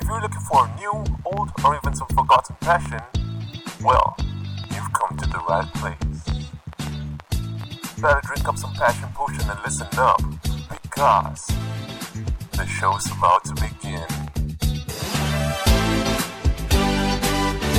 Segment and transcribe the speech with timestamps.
[0.00, 0.92] If you're looking for a new,
[1.24, 3.00] old, or even some forgotten passion,
[3.82, 4.16] well,
[4.70, 6.22] you've come to the right place.
[8.00, 10.22] Better drink up some passion potion and listen up,
[10.82, 11.48] because
[12.52, 14.06] the show's about to begin.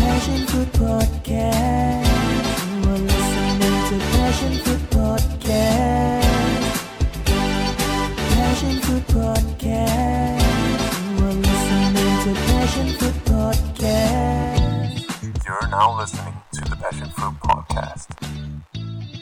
[0.01, 2.05] Passion Fruit Podcast.
[2.83, 6.25] You are listening to Passion Fruit Podcast.
[8.36, 10.38] Passion Fruit Podcast.
[12.30, 15.02] You are Passion Fruit Podcast.
[15.48, 18.05] You're now listening to the Passion Fruit Podcast,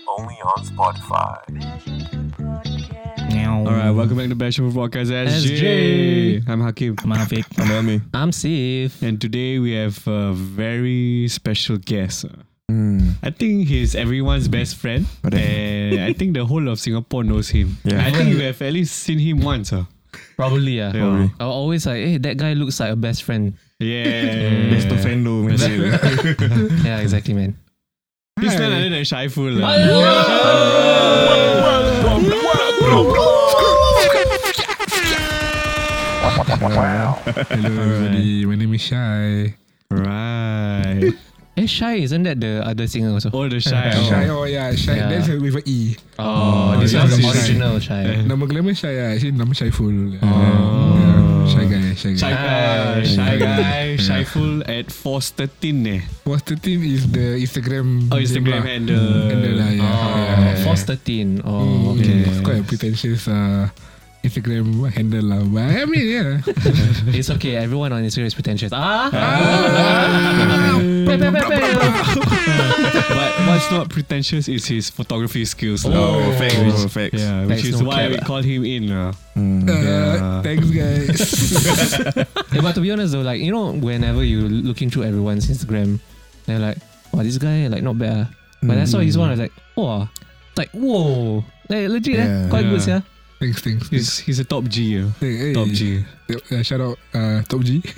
[0.09, 1.39] only on Spotify.
[3.47, 6.41] Alright, welcome back to the Passion for Podcast SJ.
[6.41, 6.49] SJ.
[6.49, 6.97] I'm Hakim.
[6.99, 7.45] I'm Afiq.
[7.57, 8.01] I'm Elmi.
[8.13, 9.01] I'm safe.
[9.01, 12.25] And today we have a very special guest.
[12.69, 13.13] Mm.
[13.23, 15.05] I think he's everyone's best friend.
[15.23, 17.77] And I think the whole of Singapore knows him.
[17.85, 18.05] Yeah.
[18.05, 19.71] I think you have at least seen him once.
[19.71, 19.85] Uh.
[20.35, 20.93] Probably, yeah.
[20.93, 21.29] Yeah.
[21.39, 23.53] I always like, hey, that guy looks like a best friend.
[23.79, 24.69] Yeah.
[24.69, 25.57] Best of friend though, man.
[26.85, 27.57] yeah, exactly, man.
[28.39, 29.59] He's none other than Shaiful.
[29.59, 29.77] lah.
[37.49, 39.55] Hello everybody, my name is Shai.
[39.89, 41.13] Right.
[41.57, 43.31] Eh, Shai, isn't that the other singer also?
[43.33, 43.57] All the.
[43.59, 43.89] Shai,
[44.29, 44.41] Oh.
[44.41, 45.09] oh yeah, Shai, Yeah.
[45.09, 45.97] that's with a E.
[46.21, 48.21] Oh, this yeah, is the original Shai.
[48.21, 49.13] Nama glamour Shai, yeah.
[49.17, 50.21] actually nama Shaiful.
[50.21, 50.93] Oh.
[51.01, 52.29] Yeah, Shai guy, Shy guy.
[52.29, 53.57] guy, shy guy,
[53.89, 53.97] Yeah.
[53.97, 56.01] Shaiful at Force 13 eh.
[56.45, 59.01] The thing is the Instagram Oh, Instagram handle.
[59.25, 59.81] Handle lah, yeah.
[59.81, 60.63] Oh, yeah, yeah.
[60.63, 61.41] Force 13.
[61.41, 62.19] Oh, Mm, okay.
[62.29, 63.69] It's quite a pretentious uh,
[64.27, 65.41] Instagram handle lah.
[65.47, 66.43] But I mean, yeah.
[67.17, 67.55] It's okay.
[67.55, 68.75] Everyone on Instagram is pretentious.
[68.75, 69.07] Ah!
[71.97, 75.85] but what's not pretentious is his photography skills.
[75.85, 75.97] lah.
[75.97, 76.57] Oh, facts.
[76.59, 77.17] Which- Oh, facts.
[77.17, 78.25] Yeah, which That's is no why cap we lah.
[78.27, 78.91] call him in.
[78.91, 79.13] Uh.
[79.35, 79.65] Mm.
[79.65, 80.41] Uh, Yeah.
[80.43, 81.17] Thanks guys.
[82.53, 85.99] Yeah, but to be honest though, like you know, whenever you looking through everyone's Instagram,
[86.45, 86.77] they're like,
[87.13, 88.27] "Wow, this guy like not bad." ah."
[88.63, 90.09] But I saw his one, I was like, "Oh,
[90.57, 92.25] like whoa, like legit, eh?
[92.25, 92.49] Yeah.
[92.49, 93.01] quite good, Yeah.
[93.39, 93.89] Yeah." thanks, thanks.
[93.89, 93.89] thanks.
[93.89, 95.01] He's, he's a top G.
[95.19, 95.53] Hey, hey.
[95.53, 96.03] Top G.
[96.51, 97.81] Uh, shout out uh, Top G.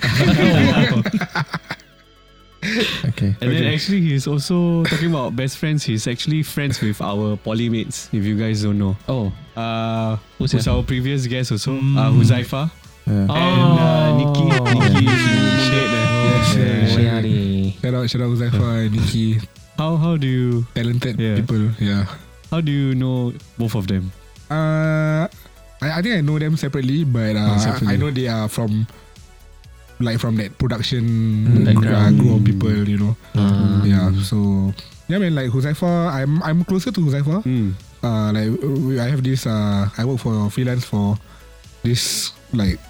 [2.62, 3.32] Okay.
[3.40, 3.72] And then Okay.
[3.74, 5.82] actually he's also talking about best friends.
[5.82, 8.96] He's actually friends with our poly mates, if you guys don't know.
[9.08, 12.70] Oh, Uh, Who's who's our previous guest also, uh, Huzaifa.
[13.06, 13.26] Yeah.
[13.28, 13.34] Oh.
[13.34, 14.44] And uh, Nikki.
[14.92, 15.24] Nikki is
[15.72, 16.96] Yes, yes.
[16.96, 19.40] oh, yeah, the- Shout out, shout out Zaifa and Nikki.
[19.78, 21.36] How, how do you Talented Yeah.
[21.36, 22.04] people, yeah.
[22.50, 24.12] how do you know both of them?
[24.50, 25.28] Uh,
[25.80, 27.94] I, I think I know them separately, but uh, Oh, separately.
[27.94, 28.86] I know they are from
[30.00, 31.04] like from that production
[31.46, 33.14] Mm, uh, group of people, you know.
[33.36, 33.84] Ah.
[33.84, 34.72] Yeah, so
[35.08, 35.34] yeah, man.
[35.34, 37.44] Like Huzaifa, I'm I'm closer to Huzaifa.
[37.44, 37.72] Mm.
[38.02, 38.48] Uh, like
[39.00, 39.46] I have this.
[39.46, 41.16] Uh, I work for freelance for
[41.84, 42.80] this like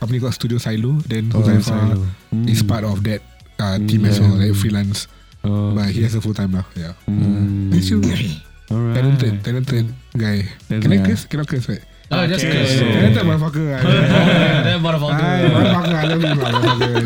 [0.00, 0.98] company called Studio Silo.
[1.06, 2.00] Then Oh, Huzaifa Silo.
[2.48, 2.68] is Mm.
[2.68, 3.20] part of that
[3.60, 4.26] uh, team as Yeah.
[4.28, 5.06] well, like freelance.
[5.44, 6.02] Oh, But he okay.
[6.10, 6.64] has a full time now.
[6.74, 7.70] Yeah, Mm.
[8.70, 8.94] Alright.
[8.96, 9.86] talented, talented
[10.16, 10.44] guy.
[10.68, 11.06] Can I Yeah.
[11.06, 11.24] curse?
[11.24, 11.82] Cannot curse, right?
[12.10, 12.52] Oh, just Okay.
[12.52, 12.72] curse.
[12.80, 12.92] Yeah.
[12.92, 13.66] Talented motherfucker.
[13.72, 13.82] I-
[14.68, 15.24] That motherfucker.
[15.24, 15.96] I motherfucker.
[15.96, 17.02] I love him, motherfucker.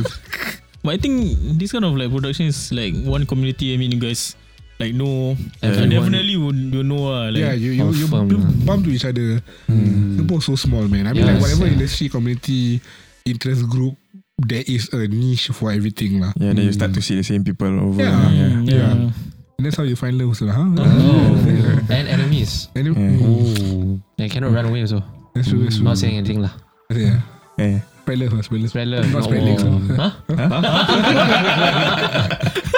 [0.83, 1.15] But I think
[1.63, 3.75] this kind of like production is like one community.
[3.75, 4.35] I mean, you guys
[4.83, 5.39] like know.
[5.63, 5.91] Everyone.
[5.91, 7.07] Definitely you you know.
[7.07, 9.39] Uh, like, Yeah, you you you, Confirm, you bump to each other.
[9.71, 10.19] Mm.
[10.19, 11.07] Singapore is so small, man.
[11.07, 11.75] I mean, Yes, like whatever yeah.
[11.79, 12.83] industry, community,
[13.23, 13.95] interest group,
[14.43, 16.35] there is a niche for everything, lah.
[16.35, 18.03] Yeah, then you start to see the same people over.
[18.03, 18.19] Yeah.
[18.35, 18.51] Yeah.
[18.51, 18.95] Mm, yeah.
[19.63, 20.59] And that's how you find love, so, huh?
[20.59, 21.87] Oh.
[21.89, 22.67] and enemies.
[22.75, 22.95] And Yeah.
[22.99, 25.05] Mm, They cannot run away also.
[25.39, 25.85] That's true, that's true.
[25.85, 26.51] Not saying anything lah.
[26.91, 27.23] Yeah.
[27.57, 27.79] Yeah.
[28.03, 28.71] Spread love, lah, spread love.
[28.75, 29.07] Spread love.
[29.15, 29.63] Not spread legs.
[29.63, 29.79] Oh.
[29.95, 30.19] lah.
[30.35, 30.59] Huh?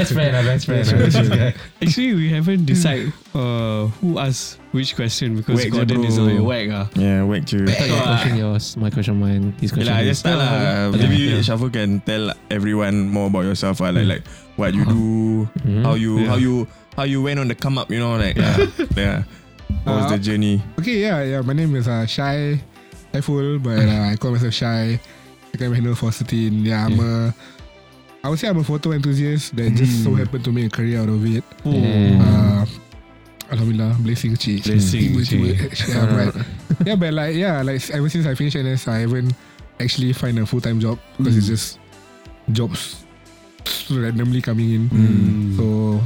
[0.00, 0.80] best friend, ah, best friend.
[0.80, 1.54] Best friend, best friend.
[1.84, 6.24] Actually, we haven't decided uh, who asked which question because Whack je, Gordon is bro.
[6.24, 6.68] on your whack.
[6.72, 6.86] Ah.
[6.96, 7.60] Yeah, whack je.
[7.68, 9.92] I thought your question yours, my question mine, his question.
[9.92, 10.18] Yeah, lah, his.
[10.18, 10.50] start lah.
[10.50, 10.90] Yeah.
[10.96, 11.44] Maybe Yeah.
[11.44, 13.80] Shafu can tell everyone more about yourself.
[13.84, 14.24] ah, Like like
[14.56, 15.04] what you do,
[15.68, 15.82] Mhm.
[15.84, 16.28] how you Yeah.
[16.32, 16.54] how you
[16.96, 17.90] how you went on the come up.
[17.92, 18.56] You know, like yeah,
[18.96, 19.18] yeah.
[19.84, 20.58] What was Uh, the journey?
[20.82, 21.40] Okay, yeah, yeah.
[21.46, 22.58] My name is uh, Shai
[23.14, 24.98] Saiful, but uh, I call myself Shai.
[25.50, 26.62] I can handle for 13.
[26.66, 27.34] Yeah, I'm a.
[28.22, 30.18] I would say I'm a photo enthusiast that just so Mm.
[30.20, 31.44] happened to make a career out of it.
[31.64, 32.20] Yeah.
[32.20, 32.66] Uh,
[33.50, 34.62] Alhamdulillah, blessing cik.
[34.62, 35.58] Blessing, cik.
[35.88, 36.30] yeah, but,
[36.86, 39.34] yeah, but like yeah, like ever since I finished NS, I haven't
[39.80, 41.78] actually find a full time job because it's just
[42.52, 43.02] jobs
[43.90, 44.82] randomly coming in.
[44.90, 45.56] Mm.
[45.58, 45.64] So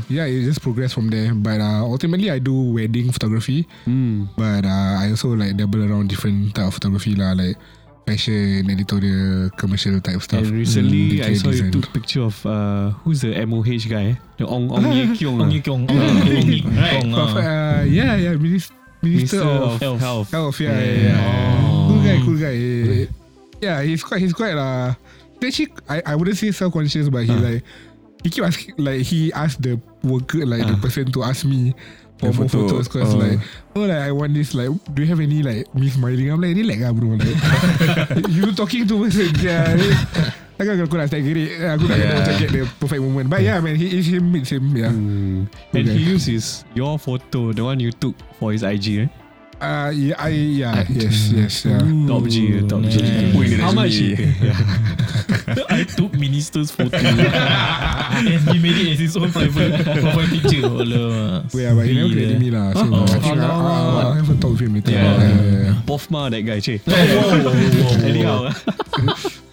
[0.08, 1.34] yeah, it just progressed from there.
[1.34, 3.68] But uh, ultimately, I do wedding photography.
[3.86, 4.28] Mm.
[4.38, 7.58] But uh, I also like dabble around different type of photography lah, like
[8.06, 10.44] fashion, editorial, commercial type stuff.
[10.44, 11.72] And recently, Mm, I saw you design.
[11.72, 14.04] took picture of uh, who's the MOH guy?
[14.12, 14.14] eh?
[14.38, 15.40] The Ong Ong Ye Kyung.
[15.40, 15.50] Ong.
[15.50, 15.86] Ye Kyung.
[15.88, 15.94] Ah.
[15.94, 17.10] Ong Ye Kyung.
[17.14, 17.40] Of, ah.
[17.40, 20.00] uh, yeah, yeah, Minister, Minister, of, of Health.
[20.00, 20.30] Health.
[20.30, 20.84] Health, yeah, Yeah.
[20.84, 21.64] yeah, yeah.
[21.64, 21.88] Oh.
[21.88, 22.56] Cool guy, cool guy.
[23.60, 24.92] yeah, he's quite he's quite uh
[25.44, 27.40] actually I, I wouldn't say self conscious but he Ah.
[27.40, 27.60] like
[28.24, 30.80] he keep asking like he asked the worker like the Ah.
[30.80, 31.76] person to ask me
[32.32, 32.68] for more photo.
[32.80, 33.18] photos because Oh.
[33.20, 33.38] like
[33.74, 36.56] oh like I want this like do you have any like me smiling I'm like
[36.56, 37.36] relax lah bro like
[38.36, 39.76] you talking to person yeah
[40.54, 42.14] Takkan aku nak start gerik Aku nak kena Yeah.
[42.22, 45.50] macam get the perfect moment But yeah man He is him It's him yeah Mm.
[45.74, 45.98] And Okay.
[45.98, 49.08] he uses your photo, the one you took for his IG, eh?
[49.60, 51.78] Uh, yeah, I, yeah Yes yes yeah.
[52.06, 53.00] Top G, top G.
[53.02, 53.32] nice.
[53.32, 53.92] Put in the How much?
[53.92, 55.66] Yeah.
[55.70, 60.62] I took minister's photo and he made it as his own private profile picture.
[60.68, 61.52] Alamak.
[61.54, 63.02] Well, yeah, but he never credit me lah So Oh.
[63.02, 65.02] I think I, I, I haven't talked with him later Yeah.
[65.02, 65.82] yeah, yeah, yeah.
[65.86, 66.78] Bofma, that guy, che.
[66.84, 68.06] Whoa, whoa, whoa, whoa.
[68.06, 68.50] Anyhow.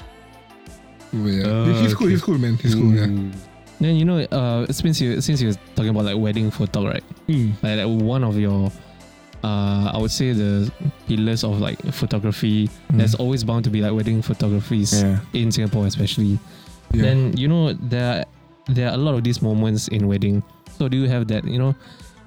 [1.14, 1.44] But yeah.
[1.46, 2.12] Oh, He's cool okay.
[2.16, 3.34] He's cool man He's cool yeah Mm.
[3.82, 7.02] Then you know, uh, since you since you're talking about like wedding photo, right?
[7.26, 7.50] Hmm.
[7.64, 8.72] Like, like one of your,
[9.44, 10.72] uh, I would say the
[11.08, 12.70] pillars of like photography.
[12.92, 15.20] There's always bound to be like wedding photographies Yeah.
[15.34, 16.38] in Singapore, especially.
[16.94, 17.02] Yeah.
[17.04, 18.26] Then you know there
[18.68, 20.44] there are a lot of these moments in wedding.
[20.78, 21.46] So do you have that?
[21.46, 21.76] You know,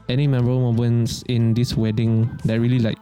[0.09, 2.99] any memorable moments in this wedding that really like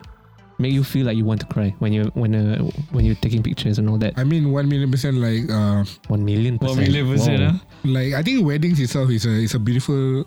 [0.58, 2.58] make you feel like you want to cry when you when uh,
[2.92, 4.14] when you're taking pictures and all that?
[4.16, 6.86] I mean one million percent like uh One million One percent.
[6.92, 7.60] million percent, Wow.
[7.84, 10.24] like I think weddings itself is a is a beautiful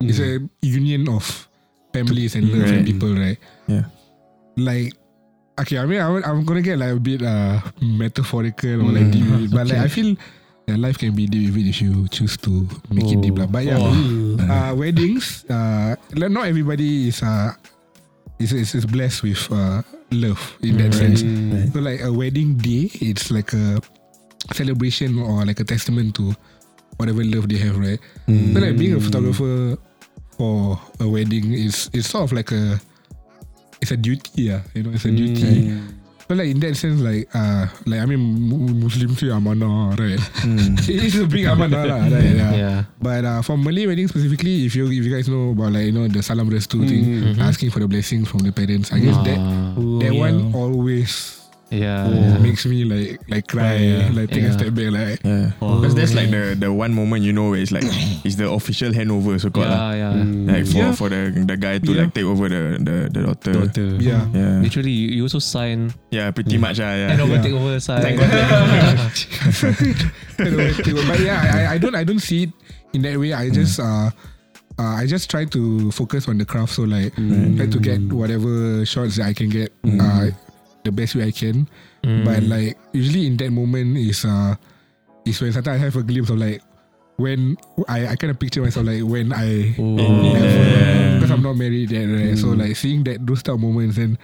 [0.00, 1.24] it's a union of
[1.96, 2.86] families and love and Right.
[2.86, 3.84] people right Yeah.
[4.56, 4.92] like
[5.56, 9.12] okay I mean I'm, I'm gonna get like a bit uh metaphorical or like Mm.
[9.16, 10.16] deep but like I feel
[10.68, 13.46] that life can be deep if you choose to make it deep lah.
[13.48, 13.78] but yeah
[14.50, 17.54] uh, weddings uh like not everybody is uh
[18.42, 19.80] is, is, is blessed with uh
[20.12, 21.72] love in that sense Mm.
[21.72, 23.80] so like a wedding day, it's like a
[24.54, 26.34] celebration or like a testament to
[26.98, 27.98] whatever love they have, right?
[28.28, 29.74] So like being a photographer
[30.36, 32.80] for a wedding is it's sort of like a
[33.80, 34.62] it's a duty, yeah.
[34.74, 35.72] You know, it's a duty.
[36.26, 40.18] But like in that sense, like uh like I mean mu- Muslim say amanah, right?
[40.90, 42.34] it is a big amanah, lah, right?
[42.34, 42.50] Yeah.
[42.56, 42.78] Yeah.
[42.98, 45.92] But uh, for Malay wedding specifically, if you if you guys know about like you
[45.94, 47.38] know the salam restu thing, Mhm.
[47.38, 49.70] asking for the blessing from the parents, I guess that Ah,
[50.02, 50.56] that Oh, one yeah.
[50.58, 51.35] always
[51.70, 52.06] yeah.
[52.06, 52.38] Oh, yeah.
[52.38, 54.10] makes me like like cry, Cry, yeah.
[54.14, 55.50] like take a step back, like Yeah.
[55.60, 55.80] Oh.
[55.80, 57.82] Because that's like the the one moment you know where it's like
[58.24, 60.12] it's the official handover so called yeah, yeah.
[60.14, 60.46] Mm.
[60.46, 60.92] Like for Yeah.
[60.94, 62.02] for the the guy to Yeah.
[62.06, 63.52] like take over the the, the daughter.
[63.66, 63.88] Daughter.
[63.98, 64.26] yeah.
[64.32, 64.62] Yeah.
[64.62, 67.10] Literally, you you also sign Yeah, pretty much ah, yeah.
[67.12, 67.42] and over Yeah.
[67.42, 68.02] take over side.
[68.02, 68.30] Thank God.
[71.10, 71.40] but yeah,
[71.70, 72.52] I, I don't I don't see it
[72.94, 73.32] in that way.
[73.32, 74.10] I just uh,
[74.78, 76.74] uh I just try to focus on the craft.
[76.78, 80.30] So like try to get whatever shots that I can get uh
[80.86, 81.66] the best way I can.
[82.06, 82.22] Mm.
[82.24, 84.54] But like usually in that moment is uh
[85.26, 86.62] is when sometimes I have a glimpse of like
[87.18, 87.56] when
[87.88, 91.16] I, I kind of picture myself like when I Yeah.
[91.18, 92.36] because I'm not married yet, right?
[92.38, 94.18] So like seeing that those type of moments and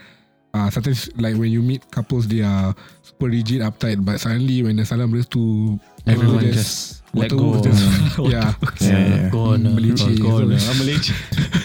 [0.54, 4.76] uh, sometimes like when you meet couples they are super rigid, uptight, but suddenly when
[4.76, 7.42] the salam restu everyone everyone just let water go.
[7.44, 8.54] wolf just yeah.
[8.80, 8.88] Yeah,
[9.22, 9.28] yeah.
[9.30, 9.66] Go on.
[9.66, 10.20] uh, Melicik.
[10.20, 10.42] go on.
[10.42, 10.48] I'm
[10.80, 11.16] Malaysian.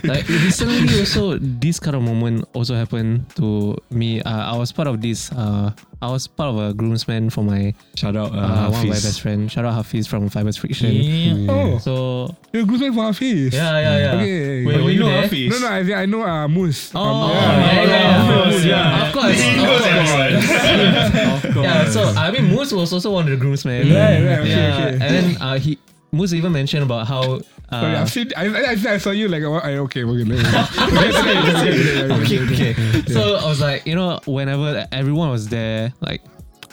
[0.03, 4.21] like recently also this kind of moment also happened to me.
[4.21, 5.31] Uh, I was part of this.
[5.31, 8.85] Uh, I was part of a groomsman for my Shout out, uh, uh, one of
[8.85, 9.03] my Hafiz.
[9.03, 9.51] best friend.
[9.51, 10.91] Shout out Hafiz from Fibers Friction.
[10.93, 11.47] Yeah.
[11.51, 13.53] Oh, So you're a groomsman for Hafiz.
[13.55, 14.11] yeah, yeah, yeah.
[14.21, 14.65] Okay.
[14.65, 15.21] Wait, Were were you you know there?
[15.23, 15.49] Hafiz?
[15.49, 16.91] No, no, I, I know uh, Moose.
[16.93, 19.07] Oh, Um, yeah, yeah, yeah, of course, Moose, yeah.
[19.07, 19.39] Of course,
[21.45, 21.65] of course.
[21.65, 23.89] Yeah, so I mean, Moose was also one of the groomsmen.
[23.89, 24.89] Right, right, okay, yeah, okay.
[24.93, 25.77] and then uh, he
[26.11, 27.39] Moose even mentioned about how.
[27.69, 28.31] Uh, Sorry, I've seen.
[28.37, 29.43] I, I, I saw you like.
[29.43, 30.23] okay, okay.
[32.11, 32.73] okay, okay.
[33.11, 36.21] So I was like, you know, whenever everyone was there, like,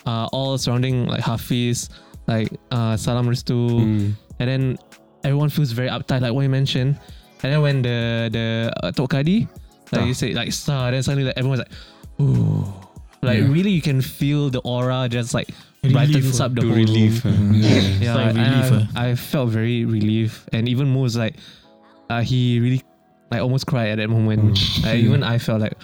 [0.07, 1.91] uh, all surrounding like Hafiz,
[2.27, 4.79] like uh, Salam Restu, and then
[5.25, 6.99] everyone feels very uptight, like what you mentioned.
[7.43, 9.49] And then when the the uh, Tok Kadi,
[9.93, 11.73] like you say, like star, then suddenly like everyone's like,
[12.21, 12.65] ooh,
[13.23, 13.49] like Yeah.
[13.53, 15.49] really you can feel the aura just like
[15.93, 17.25] brightens uh, up the To whole relief.
[17.25, 17.50] room.
[17.53, 17.69] uh,
[18.00, 19.11] Yeah, like relief, I, uh.
[19.11, 21.37] I felt very relieved, and even more was like,
[22.11, 22.83] uh, he really
[23.31, 24.59] like almost cried at that moment.
[24.85, 25.75] Like, even I felt like,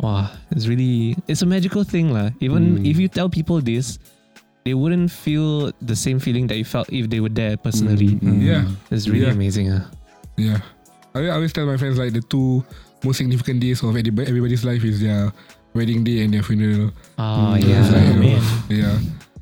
[0.00, 2.30] wow, it's really it's a magical thing, lah.
[2.40, 2.86] Even Mm.
[2.88, 3.98] if you tell people this,
[4.64, 8.16] they wouldn't feel the same feeling that you felt if they were there personally.
[8.20, 8.40] Mm.
[8.44, 9.36] Yeah, It's really Yeah.
[9.36, 9.84] amazing, ah.
[10.36, 10.60] yeah.
[11.14, 12.62] I, I always tell my friends like the two
[13.02, 15.32] most significant days of everybody's life is their
[15.74, 16.92] wedding day and their funeral.
[17.18, 17.64] Ah, Mm.
[17.66, 18.42] yeah, It's like, you know, man.
[18.70, 18.96] yeah.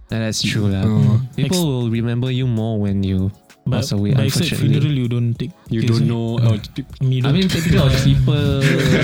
[0.09, 0.83] That- that's true, lah.
[0.83, 1.37] So mm-hmm.
[1.37, 3.31] People will remember you more when you
[3.69, 4.15] But, pass away.
[4.15, 5.53] but except funeral, you don't take.
[5.69, 6.39] You don't know.
[6.41, 8.35] Oh, I mean, you I mean, typically of people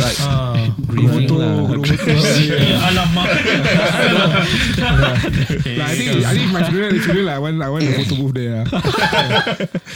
[0.01, 0.57] like Ah,
[0.89, 1.69] grieving lah.
[2.89, 3.29] Alamak.
[4.85, 8.35] Like, I think I think my funeral, funeral I want I want a photo booth
[8.35, 8.65] there.
[8.65, 8.69] ah.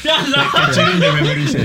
[0.04, 0.44] Yeah lah.
[0.52, 1.54] Capturing the memories.
[1.54, 1.64] eh.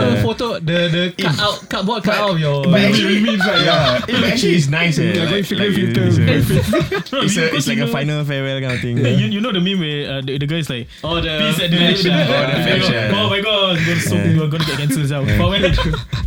[0.00, 2.64] Uh, photo the the cut out cardboard cut out your.
[2.64, 4.98] But actually, yeah, it actually is nice.
[4.98, 8.98] Yeah, Like, going like, filter, it's, a, like a final farewell kind of thing.
[8.98, 11.60] You, you know the meme where uh, the, the guy is like, oh the peace
[11.60, 13.12] at the uh, Oh, the flash, yeah.
[13.14, 15.22] Oh my god, I'm gonna, so, you're gonna get cancer now.
[15.26, 15.62] But when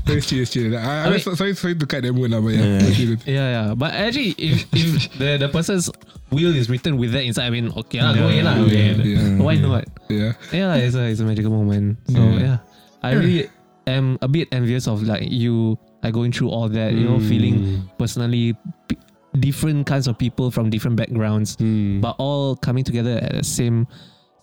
[0.06, 0.76] That's chill, chill.
[0.76, 2.80] I, I, I mean- so, sorry, sorry to cut that mood lah, but yeah.
[2.84, 3.16] Yeah.
[3.26, 3.68] Yeah, yeah.
[3.74, 5.90] But actually, if, if the the person's
[6.30, 8.56] will is written with that inside, I mean, okay lah, go in lah.
[8.68, 9.00] Yeah.
[9.00, 9.40] Yeah.
[9.40, 9.88] Why not?
[10.12, 10.34] Yeah.
[10.52, 11.98] Yeah, it's a it's a magical moment.
[12.12, 12.58] So yeah,
[13.02, 13.48] I really
[13.88, 16.92] am a bit envious of like you like going through all that.
[16.94, 18.56] You know, feeling personally
[18.92, 19.00] p-
[19.40, 22.02] different kinds of people from different backgrounds, Mm.
[22.04, 23.88] but all coming together at the same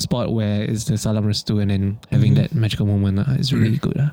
[0.00, 3.76] spot where it's the Salam Restu and then having that magical moment uh, is really
[3.78, 3.96] good.
[3.96, 4.10] Uh.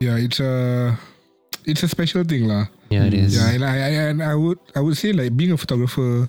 [0.00, 0.98] Yeah, it's a
[1.64, 2.66] it's a special thing lah.
[2.90, 3.34] Yeah, it is.
[3.36, 6.28] Yeah, and I, I and I would I would say like being a photographer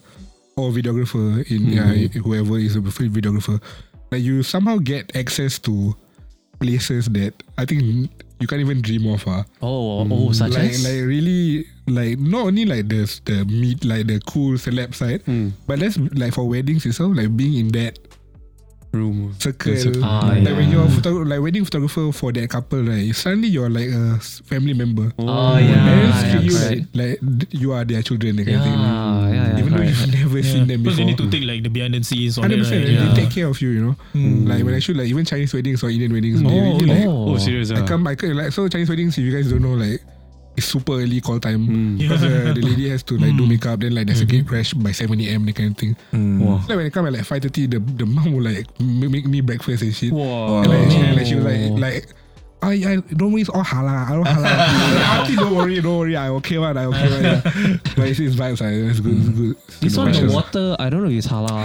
[0.58, 3.62] or videographer in yeah whoever is a videographer,
[4.12, 5.96] like you somehow get access to
[6.60, 9.24] places that I think you can't even dream of.
[9.28, 13.86] Ah, Oh, oh, such like as like really like not only like the the meet
[13.86, 15.54] like the cool celeb side, Mm.
[15.68, 18.00] but that's like for weddings itself, like being in that
[18.91, 19.36] Room.
[19.38, 19.75] circle.
[20.03, 20.53] Ah, like yeah.
[20.58, 23.13] when you're photo- like wedding photographer for that couple, right?
[23.13, 24.17] Suddenly you're like a
[24.50, 25.13] family member.
[25.19, 25.86] Oh, And yeah,
[26.25, 28.36] yeah, treat you like, like you are their children.
[28.38, 28.74] Kind yeah, of thing.
[28.74, 30.00] yeah, yeah, Even though correct.
[30.00, 30.98] you've never seen them Because before.
[30.98, 32.86] they need to take like the behind the scenes on Hundred it, percent.
[32.86, 32.98] right?
[32.98, 33.13] They Yeah.
[33.13, 33.69] take care of you.
[33.69, 34.48] You know, Mm.
[34.50, 37.05] like when I shoot like even Chinese weddings or Indian weddings, they Oh, really like.
[37.05, 37.29] oh.
[37.34, 37.86] Oh, serious I ah?
[37.86, 39.17] come, I come, like so Chinese weddings.
[39.17, 40.01] If you guys don't know, like
[40.60, 41.98] it's super early call time Mm.
[41.98, 43.50] because uh, the lady has to like do Mm.
[43.56, 43.80] makeup.
[43.80, 45.48] Then like there's a gate crash by seven a.m.
[45.48, 45.96] That kind of thing.
[46.12, 46.44] Mm.
[46.44, 46.60] Wow.
[46.68, 49.25] Like when I come at like five thirty, the the mom will like ma- make
[49.25, 50.12] me breakfast and shit.
[50.12, 50.62] Wow.
[50.62, 52.06] And like, she, like she was like like.
[52.62, 53.88] I, I don't worry, it's all halal.
[53.88, 54.46] I don't halal.
[55.24, 56.16] Auntie, don't worry, don't worry.
[56.20, 57.24] I okay one, I okay one.
[57.24, 57.42] Yeah.
[57.96, 59.56] But it's, it's vibes, like, it's good, it's good.
[59.80, 61.63] This one, the water, I don't know if it's halal.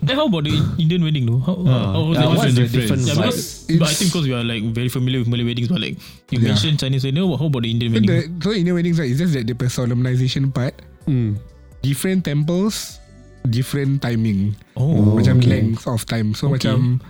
[0.00, 1.42] Then how about the Indian wedding though?
[1.42, 1.90] How, Ah.
[1.90, 3.02] how was Yeah, what's the difference?
[3.08, 5.80] Yeah, because, but I think because we are like very familiar with Malay weddings, but
[5.82, 5.98] like
[6.30, 6.54] you Yeah.
[6.54, 7.26] mentioned Chinese wedding.
[7.26, 8.10] How about the Indian wedding?
[8.10, 10.78] the, so Indian weddings, right, it's just that the solemnization part,
[11.10, 11.36] Mm.
[11.82, 13.02] different temples,
[13.50, 16.32] different timing, Oh, macam length of time.
[16.38, 16.70] So Okay.
[16.70, 17.02] macam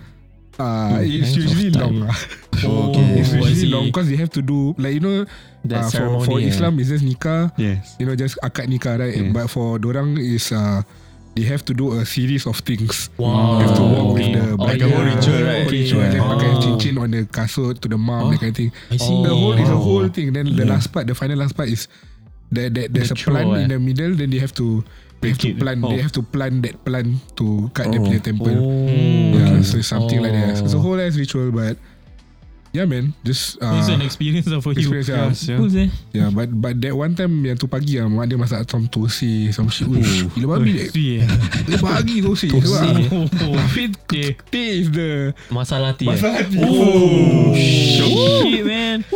[0.59, 1.95] uh, it's length of usually long.
[2.07, 2.15] lah.
[2.65, 3.71] Oh, it's I usually see.
[3.71, 5.25] long because they have to do like you know
[5.65, 6.25] That uh, for ceremony.
[6.25, 6.47] for yeah.
[6.53, 7.95] Islam it's just nikah, Yes.
[7.99, 9.15] you know just akad nikah, right?
[9.15, 9.33] Yeah.
[9.33, 10.81] But for dorang is uh,
[11.35, 13.09] they have to do a series of things.
[13.19, 13.59] Wow.
[13.59, 14.39] You have to walk Oh, with okay.
[14.39, 15.67] the Oh, like a whole ritual, right?
[15.67, 16.31] Ritual, then Yeah.
[16.31, 16.61] pakai Oh.
[16.63, 18.71] cincin on the kasut to the mom, that kind of thing.
[18.87, 19.11] I see.
[19.25, 19.83] The whole is a Oh.
[19.83, 20.31] whole thing.
[20.31, 20.71] Then the Yeah.
[20.79, 21.91] last part, the final last part is
[22.55, 23.73] that that there's The a plant throw, in eh?
[23.75, 24.15] the middle.
[24.15, 24.85] Then they have to
[25.21, 25.79] they have to plant.
[25.83, 25.89] Oh.
[25.89, 28.05] They have to plant that plant to cut the Oh.
[28.05, 28.55] punya temple.
[28.55, 28.87] Oh.
[29.33, 30.57] Yeah, so it's something like that.
[30.57, 30.85] So it's a Oh.
[30.85, 31.77] whole ass ritual, but
[32.75, 34.83] yeah, man, just uh, It's an experience lah for you.
[34.83, 35.07] experience.
[35.07, 35.89] Yeah, Yes, yeah.
[36.11, 36.29] Yeah.
[36.29, 39.71] But but that one time yang tu pagi ah, mak dia masak some tosi, some
[39.71, 39.87] shit.
[39.87, 40.91] Uish, gila babi dek.
[40.91, 41.23] Yeah.
[41.63, 42.51] Dia bagi tosi.
[42.51, 43.07] Tosi.
[43.15, 44.35] Oh, Tapi yeah.
[44.51, 46.11] teh is the Masalah tea.
[46.11, 46.19] eh?
[46.19, 46.57] masalah hati.
[46.59, 49.07] Oh, shit, man.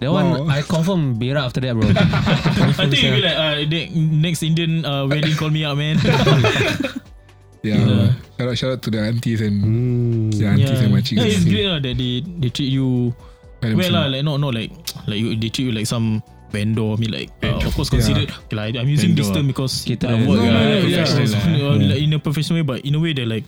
[0.00, 1.86] That one, I confirm berak after that, bro.
[2.82, 3.62] I think you'll be like, uh,
[3.94, 5.96] next Indian uh, wedding, call me up, man.
[7.62, 7.78] yeah.
[7.78, 8.12] Yeah.
[8.34, 10.34] Shout out, shout out to the aunties and Mm.
[10.34, 11.18] the aunties and makciks.
[11.22, 13.14] yeah, it's great lah that they they treat you
[13.62, 14.74] Hundred well lah, like not not like
[15.08, 16.18] like you, they treat you like some
[16.50, 16.94] vendor.
[16.94, 17.98] I mean like uh, of course Yeah.
[18.02, 18.28] considered.
[18.50, 19.40] Okay, like, I'm using this Vendor.
[19.40, 21.06] term because Kita uh, work No, no, uh, no, yeah.
[21.06, 21.70] professional, Yeah.
[21.70, 23.46] uh, like, in a professional way, but in a way they're like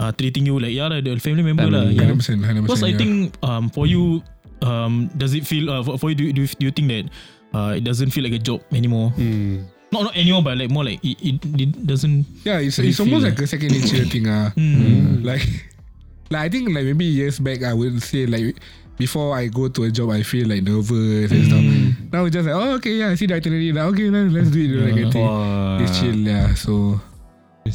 [0.00, 1.84] uh, treating you like yeah, like, the family member lah.
[1.92, 2.08] Yeah.
[2.16, 2.88] Because percent.
[2.88, 4.24] I think um for you
[4.64, 7.04] um does it feel uh, for, for you do, do, you, do you think that
[7.52, 9.12] uh, it doesn't feel like a job anymore?
[9.20, 9.68] Mm.
[9.94, 12.26] Not not anymore, but like more like it, it, it doesn't.
[12.42, 14.26] Yeah, it's Really it's almost like a second nature thing.
[14.26, 15.22] Ah, Mm.
[15.22, 15.46] like
[16.34, 18.58] like I think like maybe years back I would say like
[18.98, 21.64] before I go to a job I feel like nervous and stuff.
[22.10, 24.50] Now it's just like oh okay yeah I see the itinerary like okay let's, let's
[24.50, 25.22] do it like that thing.
[25.26, 25.78] Wow.
[25.82, 26.54] It's chill yeah.
[26.54, 26.98] So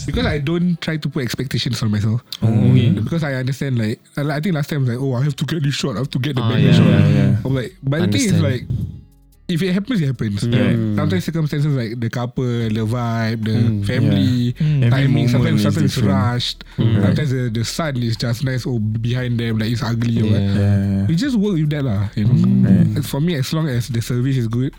[0.05, 2.21] because I don't try to put expectations on myself.
[2.41, 2.89] Oh, okay.
[2.93, 5.63] Because I understand like I I think last time like oh I have to get
[5.63, 6.87] this shot I have to get the Ah, background yeah, shot.
[6.87, 7.41] Yeah, yeah.
[7.45, 8.43] I'm like, but the thing is Understand.
[8.43, 8.63] like,
[9.49, 10.43] if it happens, it happens.
[10.45, 10.95] Yeah.
[10.95, 14.83] Sometimes circumstances like the couple, the vibe, the family, Mm.
[14.85, 15.27] Every timing.
[15.27, 16.13] Sometimes, is sometimes it's different.
[16.15, 16.63] rushed.
[16.77, 20.41] Sometimes the, the sun is just nice or behind them, like it's ugly or what.
[20.41, 20.55] Yeah.
[20.55, 21.05] Yeah.
[21.07, 22.09] We just work with that lah.
[22.15, 22.69] You know.
[22.69, 23.05] Right.
[23.05, 24.73] For me, as long as the service is good,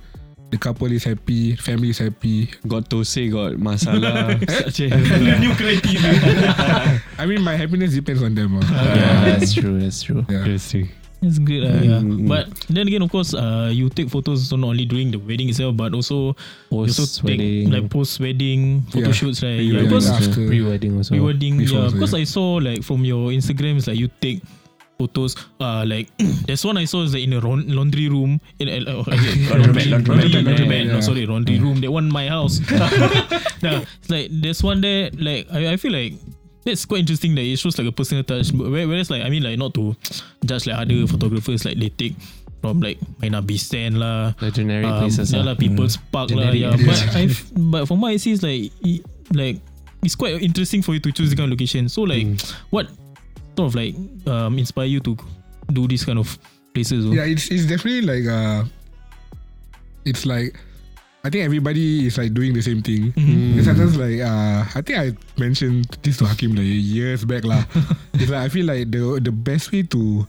[0.50, 2.50] the couple is happy, family is happy.
[2.67, 4.35] Got Tose, got Masala.
[4.67, 4.89] Such a
[5.43, 7.00] New criteria.
[7.19, 8.59] I mean, my happiness depends on them.
[8.59, 8.67] ah.
[8.95, 9.79] Yeah, that's true.
[9.81, 10.27] That's true.
[10.29, 10.39] Yeah.
[10.47, 10.91] Interesting.
[11.21, 11.65] That's good.
[11.65, 12.00] Uh, yeah.
[12.00, 12.29] Mm.
[12.29, 15.49] But then again, of course, uh, you take photos so not only during the wedding
[15.50, 16.35] itself, but also
[16.71, 19.12] you also Post take wedding, like post wedding photo Yeah.
[19.12, 19.59] shoots, right?
[19.61, 20.47] Pre-wedding Yeah, because after.
[20.47, 21.12] pre wedding also.
[21.12, 21.85] pre wedding, Before yeah.
[21.85, 22.21] also, Because yeah.
[22.21, 24.41] I saw like from your Instagrams, like you take
[24.99, 25.37] photos.
[25.61, 26.09] Uh, like
[26.49, 28.41] there's one I saw is like in a ron- laundry room.
[28.59, 30.09] In a, uh, Laundromat, laundromat.
[30.09, 30.87] laundry, laundromat.
[30.89, 31.81] No, sorry, laundry room.
[31.85, 32.61] That one my house.
[33.62, 35.11] nah, it's like there's one there.
[35.19, 36.15] Like I, I feel like
[36.64, 37.35] that's quite interesting.
[37.35, 38.52] That it shows like a personal touch.
[38.57, 39.97] But where- whereas like I mean like not to
[40.45, 42.14] judge like other photographers like they take
[42.61, 44.33] from like Marina Bay Sand lah.
[44.38, 45.33] The generic Um, places.
[45.33, 45.45] yeah ah.
[45.49, 46.52] lah, People's Park lah.
[46.52, 49.00] Yeah, but I but from what I see is like it,
[49.33, 49.61] like
[50.05, 51.88] it's quite interesting for you to choose this kind of location.
[51.88, 52.25] So like,
[52.69, 52.88] what
[53.57, 53.97] sort of like
[54.29, 55.17] um inspire you to
[55.73, 56.37] do this kind of
[56.76, 57.05] places?
[57.09, 57.12] oh?
[57.17, 58.64] Yeah, it's it's definitely like uh,
[60.05, 60.57] it's like
[61.23, 63.12] I think everybody is like doing the same thing.
[63.12, 63.61] Mhm.
[63.61, 67.65] And sometimes like uh, I think I mentioned this to Hakim like years back lah.
[68.17, 70.25] it's like I feel like the the best way to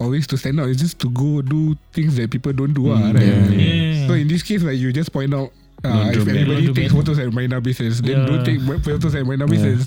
[0.00, 2.88] always to stand out is just to go do things that people don't do.
[2.88, 3.20] ah, right?
[3.20, 3.52] yeah.
[3.52, 4.08] Yeah.
[4.08, 5.52] So in this case, like you just point out
[5.84, 8.24] uh, if everybody takes photos at Marina Bay Sands, then Yeah.
[8.24, 9.84] don't take photos at Marina Bay Yeah.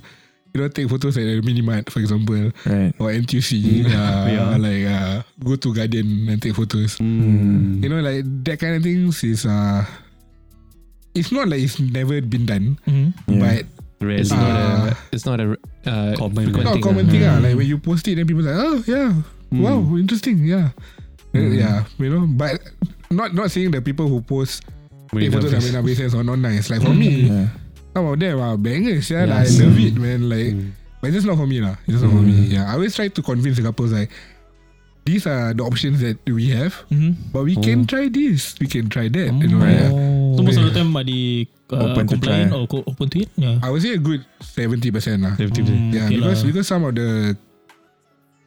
[0.53, 2.93] You know, take photos at Minimart, for example, Right.
[3.01, 3.85] or NTUC.
[3.89, 3.89] Uh,
[4.29, 4.53] Yeah.
[4.61, 7.01] Like uh, go to Guardian and take photos.
[7.01, 7.81] Mm.
[7.81, 9.81] You know, like that kind of things is uh,
[11.15, 13.13] it's not like it's never been done, Mhm.
[13.27, 13.39] Yeah.
[13.39, 13.65] but
[14.03, 14.19] Rare.
[14.19, 14.51] It's Uh, not
[14.91, 14.97] a.
[15.13, 15.47] It's not a
[15.87, 16.43] uh, Common.
[16.51, 17.23] frequent not thing, common thing.
[17.23, 17.39] ah.
[17.39, 17.43] Mm.
[17.43, 19.13] Like when you post it, then people like, oh yeah,
[19.51, 20.75] wow, interesting, yeah,
[21.33, 21.55] Uh, Mm.
[21.57, 22.27] yeah, you know.
[22.27, 22.59] But
[23.09, 24.63] not not saying the people who post
[25.09, 25.65] take Marina photos at Bay.
[25.71, 26.67] Marina Bay Sands are not nice.
[26.69, 27.47] Like for me, Yeah.
[27.95, 29.07] some of them are bangers.
[29.09, 30.27] Yeah, Yeah, like, I so- love it, man.
[30.27, 30.71] Like, Mm.
[30.99, 31.77] but it's just not for me, lah.
[31.87, 32.27] It's just not for Mm.
[32.27, 32.37] me.
[32.59, 34.11] Yeah, I always try to convince the couples like.
[35.03, 37.35] These are the options that we have, Mhm.
[37.35, 39.35] but we can try this, we can try that.
[39.35, 39.67] You know, Oh.
[39.67, 39.91] yeah.
[40.33, 42.59] So most of the time are they uh, Open to compliant try.
[42.59, 43.29] or co- open to it?
[43.35, 43.59] Yeah.
[43.59, 45.35] I would say a good seventy percent lah.
[45.35, 45.75] 50%.
[45.75, 46.47] Mm, Yeah, okay because lah.
[46.47, 47.35] because some of the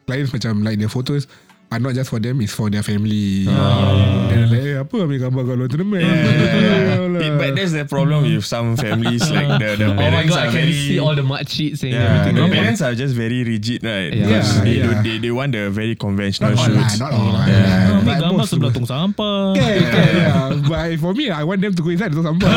[0.09, 1.27] clients macam like their photos
[1.69, 3.43] are not just for them, it's for their family.
[3.49, 4.27] Ah.
[4.31, 6.03] Then like, eh, apa ambil gambar kat luar tournament?
[6.07, 9.25] Eh, But that's the problem with some families.
[9.27, 10.73] Like the, the Oh my parents god, I are can very.
[10.73, 12.35] see all the sheets and yeah, everything.
[12.39, 14.13] the parents are just very rigid, right?
[14.13, 14.25] Yeah.
[14.31, 14.85] Because Yeah, they, yeah.
[14.87, 16.95] don't- they they want the very conventional Not all lah, shoots.
[17.01, 17.43] not all lah.
[17.45, 17.57] Yeah.
[17.57, 19.37] Yeah, Ambil but gambar most- sebelah tong sampah.
[19.57, 20.61] Yeah, yeah, yeah.
[20.63, 22.47] But for me, I want them to go inside the sampah.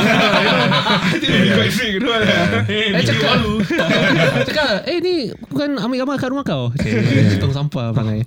[1.18, 2.14] you know, I quite you know.
[2.70, 3.36] Eh cakap
[4.46, 5.14] Cakap Eh ni
[5.48, 6.70] Bukan ambil gambar kat rumah kau
[7.40, 8.22] Tong sampah perangai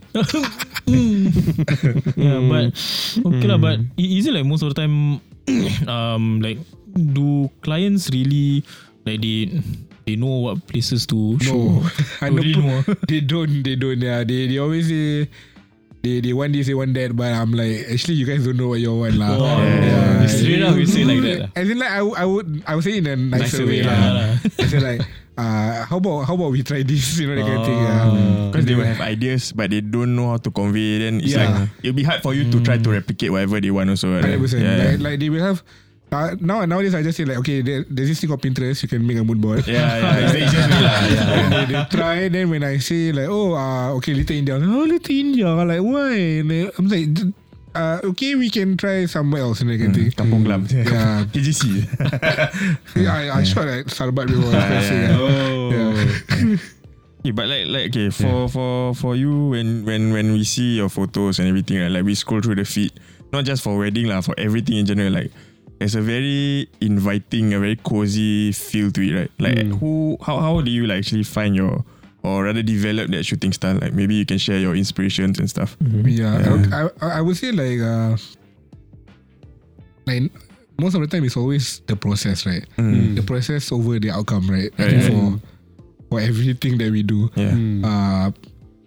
[2.19, 2.73] Yeah, but
[3.19, 3.57] okay lah.
[3.57, 3.99] But Hmm.
[3.99, 5.19] i- is it like most of the time,
[5.89, 6.59] um, like
[6.93, 8.61] do clients really
[9.05, 9.49] like they
[10.05, 11.81] they know what places to show?
[11.81, 11.85] No,
[12.21, 12.83] I know.
[13.09, 13.63] They don't.
[13.63, 13.99] They don't.
[13.99, 15.29] Yeah, they they always say.
[16.03, 18.67] They, they want this, they want that, but I'm like, actually, you guys don't know
[18.75, 19.39] what you want, lah.
[19.39, 20.27] Oh, yeah.
[20.27, 21.49] Straight up, we say like that lah.
[21.55, 23.87] As in, like, I, I would, I would say in a nicer, Nicer way, way,
[23.87, 23.95] lah.
[23.95, 24.29] Yeah lah.
[24.59, 24.99] I say like,
[25.37, 27.77] uh, how about, how about we try this, you know, that kind of thing.
[27.79, 28.49] Yeah.
[28.51, 30.99] Because they will have ideas, but they don't know how to convey.
[30.99, 31.49] Then it's Yeah.
[31.49, 33.89] like it'll be hard for you to try to replicate whatever they want.
[33.89, 34.21] Also, right?
[34.21, 34.61] Hundred percent.
[34.63, 34.77] Yeah.
[34.77, 35.63] Like, like they will have.
[36.13, 38.87] Uh, now nowadays I just say like okay there, there's this thing called Pinterest you
[38.87, 39.65] can make a mood board.
[39.65, 40.69] yeah, yeah, it's lah.
[41.09, 41.33] Yeah.
[41.41, 44.85] And they, they try then when I say like oh uh, okay Little India oh
[44.85, 46.13] Little India like why
[46.45, 47.33] and they- I'm like "D-
[47.75, 50.67] uh, okay we can try somewhere else and can Hmm, Kampung Glam.
[50.69, 51.85] yeah TGC.
[53.07, 55.69] I, I shot at Sarbat before yeah, Oh.
[55.71, 56.57] yeah.
[57.23, 60.89] Yeah, but like like okay for for for you when when when we see your
[60.89, 62.91] photos and everything right, like we scroll through the feed,
[63.31, 65.31] not just for wedding lah, for everything in general, like
[65.79, 69.31] there's a very inviting, a very cozy feel to it, right?
[69.39, 71.83] Like who how how do you like actually find your
[72.23, 73.77] or rather develop that shooting style?
[73.79, 75.77] Like maybe you can share your inspirations and stuff.
[75.81, 76.89] Yeah, Yeah.
[77.01, 78.17] I, I, I would say like uh,
[80.05, 80.31] like
[80.79, 82.65] most of the time it's always the process, right?
[82.77, 83.15] Mm.
[83.15, 84.71] The process over the outcome, right?
[84.77, 85.11] Right, think right.
[85.11, 85.39] for
[86.09, 87.29] for everything that we do.
[87.35, 87.57] Yeah.
[87.87, 88.31] Uh,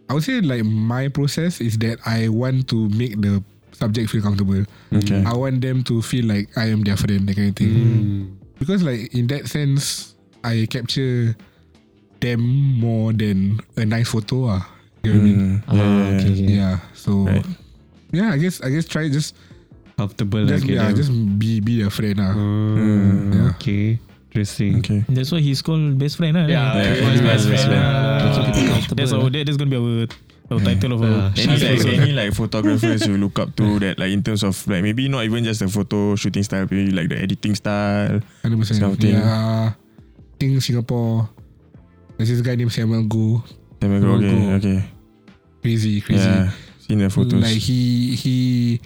[0.09, 4.23] I would say like my process is that I want to make the subject feel
[4.23, 4.65] comfortable.
[4.95, 5.25] Okay.
[5.27, 7.69] I want them to feel like I am their friend, that kind of thing.
[7.69, 8.37] Mm.
[8.59, 11.37] Because like in that sense, I capture
[12.21, 12.41] them
[12.81, 14.49] more than a nice photo.
[14.57, 14.65] Ah,
[15.03, 15.39] you know what I mean?
[15.39, 15.63] Mm.
[15.69, 16.17] Ah, Yeah.
[16.17, 16.53] okay, okay.
[16.53, 16.77] Yeah.
[16.95, 17.47] So Right.
[18.13, 19.35] yeah, I guess I guess try just
[19.97, 21.09] Comfortable just like yeah, just
[21.41, 22.21] be be a friend.
[22.21, 22.37] Ah.
[22.37, 23.51] Mm, Yeah.
[23.57, 23.97] Okay.
[24.29, 24.85] Interesting.
[24.85, 25.01] Okay.
[25.09, 26.45] That's why he's called best friend, lah.
[26.45, 27.73] Yeah, Yeah, yeah, best friend.
[27.73, 28.21] Ah.
[28.93, 30.05] That's our that, that's gonna be our
[30.53, 31.33] our title of our.
[31.33, 31.49] Yeah.
[31.49, 34.85] Any like, any like photographers you look up to that like in terms of like
[34.85, 38.21] maybe not even just the photo shooting style, maybe like the editing style.
[38.45, 38.85] Hundred percent.
[38.85, 39.17] Kind of thing.
[39.17, 39.73] Yeah.
[39.73, 41.33] I think Singapore.
[42.17, 43.43] There's this guy named Samuel Go.
[43.83, 44.55] We go, okay, Logo.
[44.57, 44.85] okay.
[45.63, 46.25] Crazy, crazy.
[46.25, 46.51] Yeah.
[46.81, 47.43] Seen the photos.
[47.43, 48.81] Like he he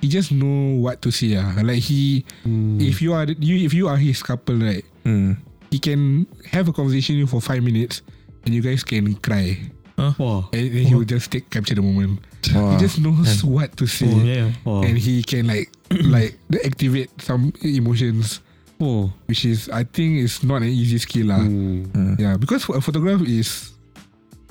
[0.00, 1.36] he just know what to say.
[1.36, 2.80] Ah, like he Mm.
[2.80, 4.84] if you are you if you are his couple, right?
[5.04, 5.36] Mm.
[5.70, 8.02] He can have a conversation with you for five minutes,
[8.44, 9.56] and you guys can cry,
[9.96, 10.50] Wow.
[10.52, 12.20] and then he will just take capture the moment.
[12.52, 12.76] Wow.
[12.76, 14.52] He just knows what to say, Oh yeah.
[14.68, 14.82] Wow.
[14.84, 15.72] and he can like
[16.04, 18.40] like activate some emotions,
[18.82, 19.12] Oh.
[19.30, 21.38] which is I think is not an easy skill lah.
[21.38, 21.86] Mm.
[21.94, 22.14] Mm.
[22.18, 23.70] Yeah, because a photograph is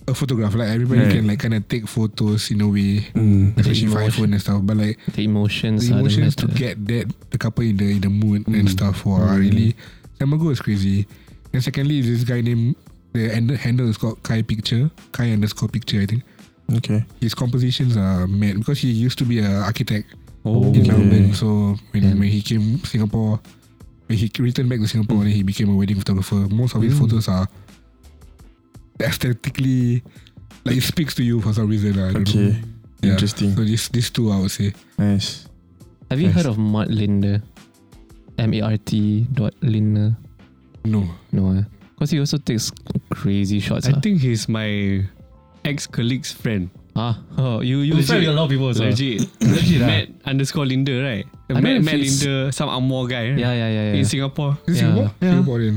[0.07, 0.55] a photograph.
[0.55, 1.11] Like everybody Right.
[1.19, 3.59] can like kind of take photos in a way, Mm.
[3.59, 4.23] especially for emotion.
[4.23, 4.59] iPhone and stuff.
[4.63, 8.01] But like The emotions, the are emotions to get that the couple in the in
[8.01, 8.71] the mood and Mm.
[8.71, 9.75] stuff for are really
[10.17, 11.05] Samago is crazy.
[11.51, 12.79] And secondly, is this guy named
[13.11, 15.99] the handle, handle is called Kai Picture, Kai underscore Picture.
[15.99, 16.23] I think
[16.71, 17.03] Okay.
[17.19, 20.07] his compositions are mad because he used to be an architect
[20.47, 20.87] Oh, in Okay.
[20.89, 21.33] Melbourne.
[21.35, 22.17] So when Damn.
[22.23, 23.37] when he came Singapore,
[24.11, 26.35] when he returned back to Singapore, then he became a wedding photographer.
[26.51, 26.99] Most of his Mm.
[26.99, 27.47] photos are
[28.99, 30.03] aesthetically
[30.65, 31.97] like it speaks to you for some reason.
[31.97, 32.39] I don't Okay.
[32.39, 32.55] know.
[33.01, 33.11] Yeah.
[33.13, 33.55] Interesting.
[33.55, 34.73] So these these two I would say.
[34.99, 35.47] Nice.
[36.11, 36.35] Have you Nice.
[36.35, 37.41] heard of Mart Linder?
[38.37, 40.15] M A R T dot Linder.
[40.83, 41.07] No.
[41.31, 41.63] No, eh?
[41.95, 42.71] Because he also takes
[43.09, 43.87] crazy shots.
[43.87, 43.99] I ah.
[44.01, 45.05] think he's my
[45.63, 46.69] ex colleague's friend.
[46.91, 48.19] Ah, oh, you you Legit.
[48.19, 48.83] with a lot of people also.
[48.83, 49.23] Legit.
[49.39, 49.87] Legit, ah.
[49.87, 51.23] Matt underscore Linda, right?
[51.47, 53.39] I Matt, Matt Linda, some Amor guy, right?
[53.39, 54.11] Yeah, yeah, yeah, In yeah.
[54.11, 54.57] Singapore.
[54.67, 54.81] Is Yeah.
[54.91, 55.09] Singapore?
[55.23, 55.31] Yeah.
[55.31, 55.75] Singaporean.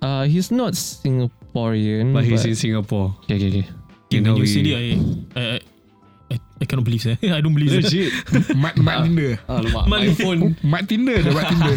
[0.00, 3.12] Uh, he's not Singaporean, But he's in Singapore.
[3.28, 3.66] Okay, okay, okay.
[4.08, 4.76] You when know, you said it,
[5.36, 5.60] I,
[6.32, 7.20] I, I, cannot believe it.
[7.28, 7.84] I don't believe it.
[7.84, 8.08] Legit.
[8.56, 9.36] Mat Mat Tinder.
[9.44, 10.14] Alamak, my Money.
[10.16, 10.56] phone.
[10.64, 11.76] Mat Tinder dah Mat Tinder.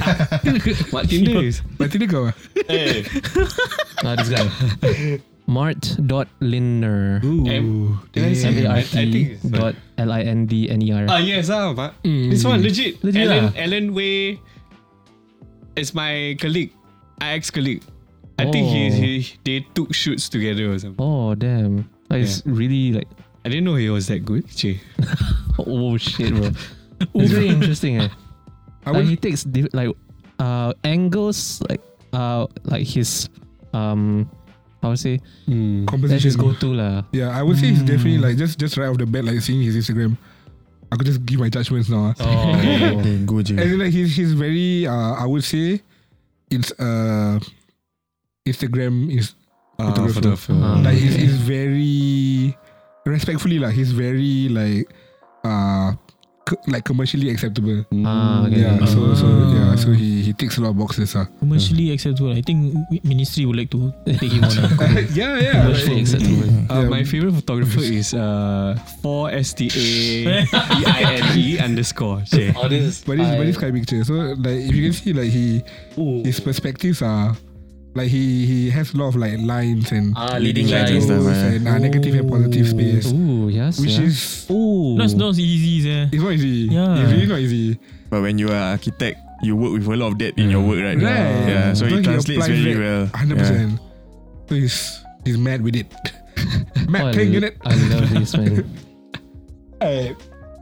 [0.95, 1.43] What Tinder?
[1.75, 2.35] Mat Tinder kau ah?
[4.07, 4.47] Ah, this guy.
[5.47, 7.21] Mart dot Linder.
[7.23, 10.21] M- Did I say M A R I- I think T it's- dot L I
[10.27, 11.05] N D N E R.
[11.07, 12.29] Ah yes, ah, but Mm.
[12.35, 12.99] this one legit.
[13.03, 13.63] Legit Alan, ah?
[13.63, 14.39] Alan Way
[15.79, 16.75] is my colleague,
[17.23, 17.81] ex colleague.
[18.37, 18.91] I think he, Oh.
[18.91, 19.11] he
[19.47, 20.99] they took shoots together or something.
[21.01, 21.89] Oh damn!
[22.11, 23.09] Like, It's really like
[23.45, 24.45] I didn't know he was that good.
[24.51, 24.77] Che.
[25.63, 26.51] oh shit, bro.
[27.15, 28.03] It's very interesting.
[28.03, 28.09] Eh.
[28.85, 29.89] I Like would he takes diff- like
[30.43, 31.81] uh angles like
[32.13, 33.25] uh like his
[33.73, 34.29] um
[34.87, 36.23] how to say that's composition.
[36.31, 37.03] his go to lah.
[37.11, 39.61] Yeah, I would say he's definitely like just just right off the bat, like seeing
[39.61, 40.15] his Instagram.
[40.91, 42.15] I could just give my judgments now.
[42.15, 42.23] ah.
[42.23, 43.59] Oh, Okay, go je.
[43.59, 45.83] And then, like he's he's very uh I would say
[46.49, 47.39] it's uh
[48.47, 49.35] Instagram is
[49.79, 50.13] Ah, Photographer.
[50.23, 50.53] photographer.
[50.57, 50.81] Ah.
[50.81, 52.57] like he's, he's very
[53.05, 54.89] respectfully like he's very like
[55.45, 56.06] uh co-
[56.67, 57.83] like commercially acceptable.
[58.05, 58.61] Ah, okay.
[58.63, 59.53] Yeah, so so Ah.
[59.53, 61.15] yeah, so he he ticks a lot of boxes.
[61.15, 61.25] Uh.
[61.39, 62.31] Commercially acceptable.
[62.31, 64.53] I think ministry would like to take him on.
[64.53, 64.99] ah.
[65.17, 65.53] yeah, yeah.
[65.67, 66.49] Commercially acceptable.
[66.69, 66.89] Uh, Yeah.
[66.91, 69.87] my favorite photographer is uh four S T A
[70.43, 72.23] E I N E underscore.
[72.55, 74.01] Oh, this is But this, but this kind of picture.
[74.03, 75.63] So like if you can see like he
[76.23, 77.35] his perspectives are
[77.97, 81.25] like he he has a lot of like lines and Ah, leading lines and stuff,
[81.25, 81.57] yeah.
[81.57, 83.26] and uh, negative and positive space, Ooh,
[83.67, 83.79] yes.
[83.79, 84.07] which yeah.
[84.07, 84.95] is Ooh.
[84.97, 86.07] That's not easy, eh.
[86.11, 86.71] it's not easy.
[86.71, 86.97] Yeah.
[87.03, 87.79] It's really not easy.
[88.09, 90.79] But when you are architect, you work with a lot of that in your work,
[90.79, 90.95] right?
[90.95, 91.03] Right.
[91.45, 91.73] Yeah.
[91.75, 93.03] So So he it translates very that well.
[93.13, 93.43] Hundred Yeah.
[93.43, 93.71] percent.
[94.47, 94.77] So he's
[95.27, 95.87] he's mad with it.
[96.77, 97.55] Oh, mad I, can lo- get it.
[97.65, 98.63] I love this man.
[99.81, 100.15] hey.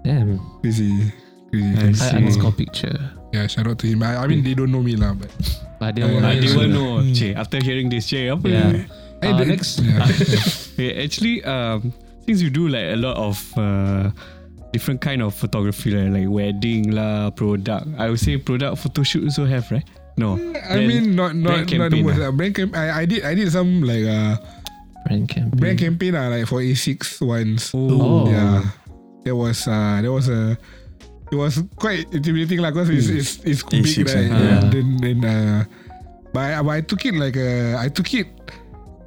[0.03, 0.39] Damn.
[0.61, 1.13] Crazy.
[1.51, 1.77] Crazy.
[1.77, 2.15] I I see.
[2.17, 2.97] underscore picture.
[3.33, 4.01] Yeah, shout out to him.
[4.01, 5.29] I, I mean they don't know me lah, but
[5.79, 6.73] But they will I Yeah, didn't yeah.
[6.73, 7.03] know.
[7.13, 8.47] Che, after hearing this, Che, apa?
[8.47, 8.71] Yeah.
[9.21, 9.79] Hey, Uh, next.
[9.85, 10.07] Yeah.
[10.75, 11.91] Okay, actually, um,
[12.25, 14.09] since you do like a lot of uh,
[14.73, 17.87] different kind of photography, like, like wedding lah, product.
[17.97, 19.85] I would say product photo shoot also have, right?
[20.17, 20.35] No.
[20.35, 23.23] I Brand- mean not not brand not the most uh, brand camp I, I did
[23.27, 24.39] I did some like uh
[25.05, 25.59] Brand campaign.
[25.59, 27.71] brand campaign uh, like for A6 once.
[27.75, 28.25] Oh.
[28.31, 28.63] Yeah.
[29.27, 30.57] There was uh there was a
[31.31, 34.31] it was quite intimidating lah because it's, it's it's big A6, right.
[34.31, 34.39] ah.
[34.39, 35.65] And then then uh
[36.31, 38.31] but I, but I took it like uh I took it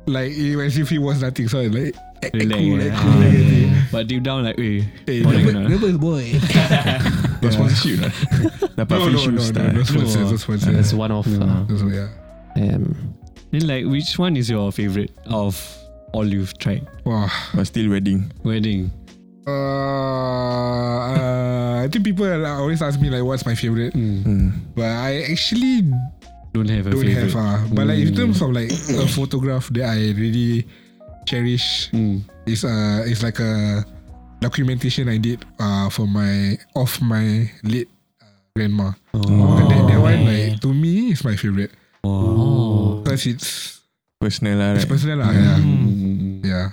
[0.04, 1.48] like as if it was nothing.
[1.48, 1.96] So I like
[2.34, 2.98] Relax, cool, yeah.
[2.98, 4.84] cool, like, But deep down, like, wait.
[5.06, 5.68] eh, Boleh nervous- kena.
[5.70, 6.24] nervous boy.
[7.40, 8.12] Got sponsorship lah.
[8.74, 9.66] Dapat No, free no, no, shoes no, tak?
[9.74, 11.24] no sponsors, no That's one of.
[11.30, 12.08] Uh, So, yeah.
[12.58, 13.14] um,
[13.54, 15.56] Then, like, which one is your favorite of
[16.12, 16.84] all you've tried?
[17.06, 17.30] Wow.
[17.54, 18.28] But still wedding.
[18.44, 18.90] Wedding.
[19.48, 19.52] Uh,
[21.16, 24.20] uh, I think people always ask me like what's my favorite, Hmm.
[24.22, 24.48] Hmm.
[24.76, 25.88] but I actually
[26.52, 27.32] Don't have a don't favorite.
[27.32, 28.16] have uh, But like in Mm.
[28.16, 30.66] terms of like a photograph that I really
[31.28, 32.24] cherish Hmm.
[32.48, 33.84] is uh is like a
[34.40, 37.92] documentation I did uh for my of my late
[38.24, 38.96] uh, grandma.
[39.12, 39.20] Oh.
[39.60, 43.04] And that, that one like to me is my favorite Oh.
[43.04, 43.76] because it's
[44.18, 45.30] Personal lah, it's personal lah.
[45.30, 45.56] Yeah.
[45.62, 46.42] Hmm.
[46.42, 46.68] yeah.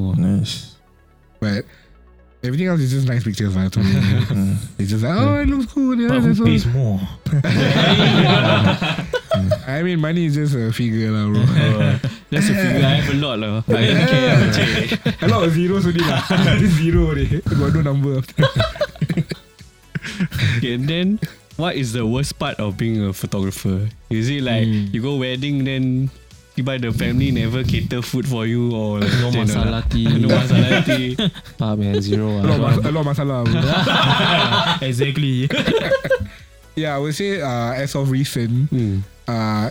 [0.00, 0.16] Oh.
[0.16, 0.80] Nice.
[1.36, 1.68] But
[2.40, 3.92] everything else is just nice pictures lah to me.
[4.32, 4.56] Hmm.
[4.80, 5.92] it's just like oh it looks cool.
[5.92, 7.00] Yeah, But who pays more?
[9.66, 11.42] I mean money is just a figure lah, bro.
[12.30, 13.62] That's a figure I have a lot lah.
[13.68, 14.36] I don't care.
[14.52, 14.66] Che.
[15.22, 16.22] A lot of zeros only lah.
[16.60, 17.40] This zero only.
[17.42, 18.42] Got no number after.
[20.58, 21.06] Okay, and then
[21.56, 23.88] what is the worst part of being a photographer?
[24.10, 24.92] Is it like Hmm.
[24.92, 26.10] you go wedding then
[26.54, 29.84] tiba the family never cater food for you or like no masalah lah?
[29.90, 30.06] tea.
[30.06, 31.18] no masalah tea.
[31.58, 32.30] Ah man, zero.
[32.38, 33.38] A lot, mas- a lot of masalah.
[33.42, 33.58] bro.
[34.86, 35.50] exactly.
[36.78, 39.02] yeah, I would say uh, as of recent, Hmm.
[39.28, 39.70] Uh,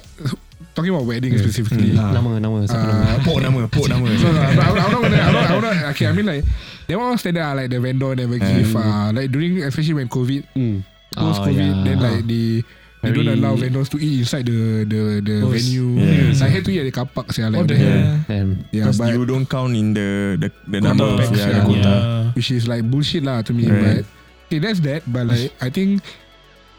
[0.76, 1.94] talking about wedding specifically.
[1.98, 2.12] Ah.
[2.14, 3.04] Nama nama siapa nama?
[3.04, 4.06] Uh, Pok nama, pok nama.
[4.10, 6.44] no, I'm not, I'm not gonna, I'm not, I'm not, okay, I mean like,
[6.88, 10.44] they all standard are like the vendor never give, uh, like during, especially when COVID,
[10.56, 10.84] Mm.
[11.14, 11.84] post Oh, COVID, yeah.
[11.86, 12.64] then like the,
[13.04, 16.00] they don't allow vendors to eat inside the the the Oh, venue.
[16.00, 16.40] yeah.
[16.40, 18.24] I had to eat at the car park, yeah, like Oh, damn.
[18.26, 18.50] Damn.
[18.72, 21.66] Yeah, Because but you don't count in the the, the number of packs, yeah, yeah.
[21.68, 21.84] quota.
[21.84, 22.32] Yeah.
[22.34, 23.68] which is like bullshit lah to me.
[23.68, 24.02] Right.
[24.02, 24.04] But
[24.50, 25.04] okay, that's that.
[25.06, 26.00] But like, I think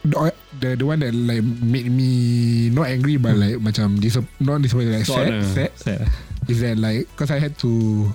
[0.05, 4.95] the the, one that like made me not angry, but like macam disap- not disappointed,
[5.01, 6.01] like sad, Sort, uh, sad, sad.
[6.49, 8.13] is that like because I had to.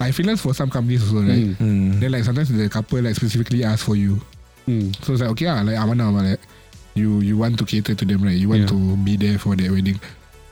[0.00, 1.54] I freelance for some companies also, right?
[1.54, 1.56] Mm.
[1.58, 2.00] Hmm.
[2.02, 4.18] Then like sometimes the couple like specifically ask for you.
[4.66, 4.90] Mm.
[5.04, 6.42] So it's like okay ah, like amanah but like
[6.98, 8.34] you you want to cater to them right?
[8.34, 8.74] You want Yeah.
[8.74, 10.00] to be there for their wedding.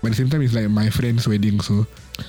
[0.02, 1.86] But at the same time it's like my friend's wedding so,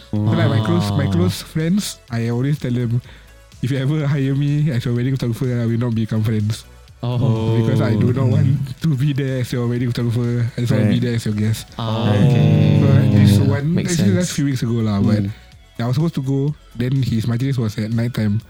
[0.10, 1.14] so like my close my Ah.
[1.14, 2.98] close friends I always tell them
[3.62, 6.66] if you ever hire me as your wedding photographer I will not become friends
[7.04, 7.62] Oh.
[7.62, 10.90] because I do not want to be there as your wedding photographer I just want
[10.90, 12.82] to be there as your guest Ah, Okay.
[12.82, 13.26] okay.
[13.30, 14.36] so this one Makes actually that's sense.
[14.36, 15.32] few weeks ago lah but Mm.
[15.78, 18.42] I was supposed to go then his martinez was at night time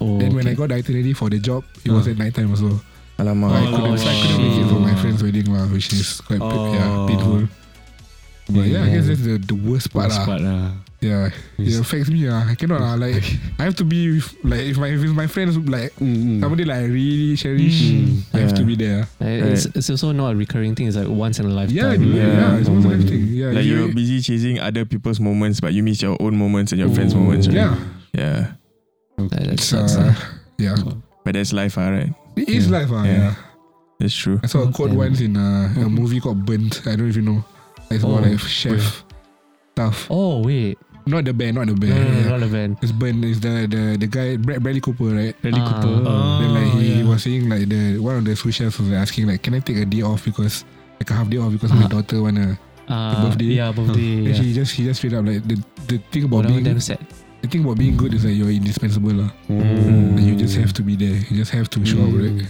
[0.00, 0.64] Oh, then when I okay.
[0.64, 2.12] got the itinerary for the job it was Ah.
[2.12, 2.80] at night time also
[3.20, 3.76] So I Alamak.
[3.76, 6.72] couldn't, so I couldn't make it for my friend's wedding lah, which is quite pa-
[6.74, 7.06] yeah, Oh.
[7.06, 7.44] painful.
[8.50, 9.14] But yeah, I guess Yeah.
[9.14, 10.26] that's the, the worst part Worst lah.
[10.26, 10.62] part lah.
[11.02, 12.46] Yeah, it affects me lah.
[12.46, 12.94] I cannot lah.
[12.94, 13.26] Like
[13.58, 16.40] I have to be with, like if my if my friends like Mm, mm.
[16.40, 18.22] somebody like I really cherish, Mm.
[18.30, 19.10] I have to be there.
[19.18, 20.86] It's, it's also not a recurring thing.
[20.86, 21.98] It's like once in a lifetime.
[21.98, 22.22] dude, yeah,
[22.54, 22.58] Yeah.
[22.62, 23.02] it's almost moment.
[23.02, 23.34] everything.
[23.34, 26.70] Yeah, Like you- you're busy chasing other people's moments, but you miss your own moments
[26.70, 27.50] and your friends' moments.
[27.50, 27.56] Right?
[27.66, 27.74] yeah,
[28.14, 28.40] Yeah.
[29.18, 29.98] That, that sucks.
[29.98, 30.38] uh, ah.
[30.58, 30.78] yeah.
[31.26, 32.14] But that's life, ah, right?
[32.38, 33.02] It is life, ah.
[33.02, 33.12] Yeah.
[33.12, 33.34] Yeah.
[33.98, 34.38] That's true.
[34.42, 34.98] I saw a quote Damn.
[35.02, 36.82] once in uh, a movie called Burnt.
[36.86, 37.42] I don't even know.
[37.90, 39.02] It's about Oh, like chef
[39.74, 40.06] stuff.
[40.10, 41.94] Oh wait, Not the band, not the no, band.
[41.98, 42.28] no, no, yeah.
[42.30, 42.76] not the band.
[42.82, 43.24] It's Burnt.
[43.24, 45.34] It's the the the guy Brad, Bradley Cooper, right?
[45.42, 45.66] Bradley Ah.
[45.82, 45.94] Cooper.
[46.06, 47.08] Oh, Then like he yeah.
[47.08, 49.78] was saying like the one of the sous chefs was asking like, can I take
[49.78, 50.64] a day off because
[51.02, 51.88] like a half day off because my Ah.
[51.90, 52.54] daughter wanna.
[52.86, 53.58] Uh, birthday.
[53.58, 54.22] Yeah, birthday.
[54.22, 54.34] Then yeah.
[54.34, 55.58] she just he just straight up like the
[55.90, 56.98] the thing Oh, about one being damn sad.
[57.42, 59.30] the thing about being good is that you're indispensable lah.
[59.50, 60.14] Mm.
[60.18, 61.18] Like, you just have to be there.
[61.30, 62.46] You just have to show up, right?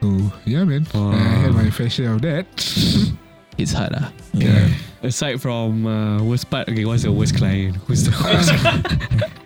[0.00, 0.86] So yeah, man.
[0.94, 1.12] Oh.
[1.12, 2.46] I had my fair share of that.
[3.56, 4.10] It's hard ah.
[4.34, 4.66] Yeah.
[5.04, 7.76] Aside from uh, worst part, okay, what's the worst client?
[7.86, 8.50] Who's the worst?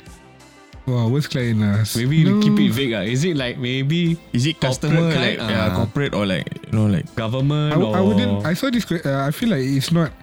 [0.88, 1.84] Wow, worst client lah.
[2.00, 2.40] maybe No.
[2.40, 2.96] keep it vague.
[2.96, 3.04] Uh.
[3.04, 5.36] Is it like maybe Is it customer like kind?
[5.44, 5.76] yeah, Ah.
[5.84, 8.48] corporate or like you know like government I, or I wouldn't.
[8.48, 8.88] I saw this.
[8.88, 10.16] Uh, I feel like it's not.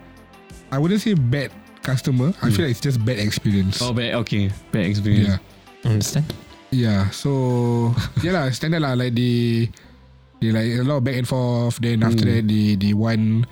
[0.74, 1.54] I wouldn't say bad
[1.86, 2.34] customer.
[2.42, 3.78] I feel like it's just bad experience.
[3.78, 5.38] oh bad okay bad experience.
[5.38, 5.86] yeah.
[5.86, 6.26] Understand?
[6.74, 7.94] Yeah, so
[8.26, 8.98] yeah lah, standard lah.
[8.98, 9.70] Like they,
[10.42, 11.78] they like a lot of back and forth.
[11.78, 12.32] Then after Mm.
[12.42, 13.46] that, they they want,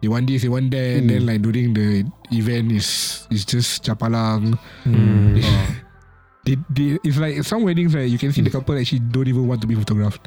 [0.00, 0.96] they want this, they want that.
[1.02, 1.26] And then Mm.
[1.26, 4.58] like during the event is is just chapalang.
[4.86, 5.42] Mm.
[6.48, 8.08] They, they, it's like some weddings right.
[8.08, 10.24] You can see the couple actually don't even want to be photographed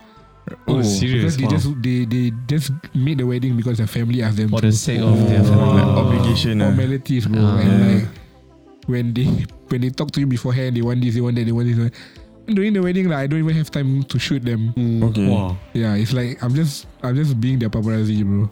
[0.67, 1.34] Oh, Oh, serious.
[1.34, 1.55] because they Wow.
[1.57, 4.69] just they they just made the wedding because their family asked them For to.
[4.69, 5.49] the sake of their Oh.
[5.49, 5.81] family.
[5.81, 6.62] like obligation?
[6.62, 6.69] ah.
[6.69, 7.41] formalities, bro.
[7.41, 7.57] Ah.
[7.57, 7.88] and Yeah.
[7.89, 8.05] like
[8.86, 9.25] when they
[9.73, 11.77] when they talk to you beforehand, they want this, they want that, they want this.
[11.79, 11.89] And
[12.47, 14.73] during the wedding, like I don't even have time to shoot them.
[14.75, 15.04] Mm.
[15.10, 15.27] Okay.
[15.27, 15.58] Wow.
[15.73, 18.49] Yeah, it's like I'm just I'm just being their paparazzi, bro.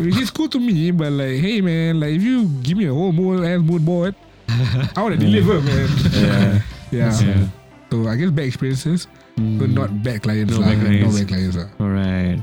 [0.04, 2.94] Which is cool to me, but like, hey man, like if you give me a
[2.94, 4.14] whole mood ass mood board,
[4.48, 5.88] I wanna deliver, man.
[6.12, 6.60] Yeah.
[6.90, 7.20] yeah.
[7.20, 7.46] Yeah.
[7.90, 9.06] So I guess bad experiences,
[9.36, 9.74] but Mm.
[9.76, 10.52] not bad clients.
[10.54, 10.72] No lah.
[10.72, 11.16] bad Not clients.
[11.20, 11.56] bad clients.
[11.56, 11.68] lah.
[11.78, 12.38] Alright.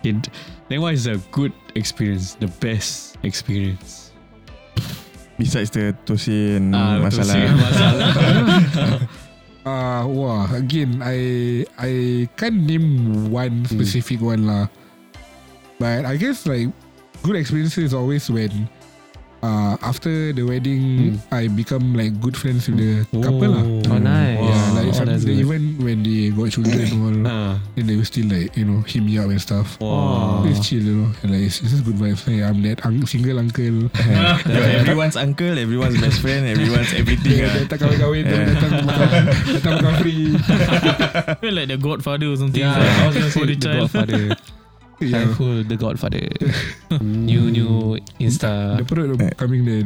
[0.00, 0.30] Okay, d-
[0.70, 2.34] then what is a good experience?
[2.38, 4.12] The best experience?
[5.36, 7.12] Besides the tosi and Ah, masalah.
[7.12, 8.08] to say masalah.
[9.66, 11.92] Uh, wah, again, I I
[12.38, 13.74] can't name one Hmm.
[13.74, 14.70] specific one lah.
[15.82, 16.70] But I guess like
[17.26, 18.70] good experiences is always when
[19.44, 23.64] uh after the wedding I become like good friends with the couple lah.
[23.92, 24.40] Oh, nice.
[24.40, 25.42] Yeah, like oh, some, they, good.
[25.44, 28.80] even when they got children and all, Ah, then they will still like you know
[28.88, 29.76] hit me up and stuff.
[29.80, 30.42] wow.
[30.48, 32.24] It's chill, you know, and like it's, it's just good vibes.
[32.24, 33.90] Hey, I'm that un- single uncle.
[34.80, 37.44] Everyone's uncle, everyone's best friend, everyone's everything.
[37.44, 37.54] Ah.
[37.66, 38.46] datang kahwin-kahwin, dia Yeah.
[38.56, 39.22] datang makan,
[39.52, 40.26] datang makan free.
[41.30, 42.60] I feel like the Godfather or something.
[42.62, 43.68] Yeah, like, I was gonna for say the.
[43.84, 44.24] Godfather.
[44.98, 45.24] Yeah.
[45.28, 46.24] Thankful the Godfather.
[47.04, 48.80] new new Insta.
[48.80, 49.84] The perut coming there.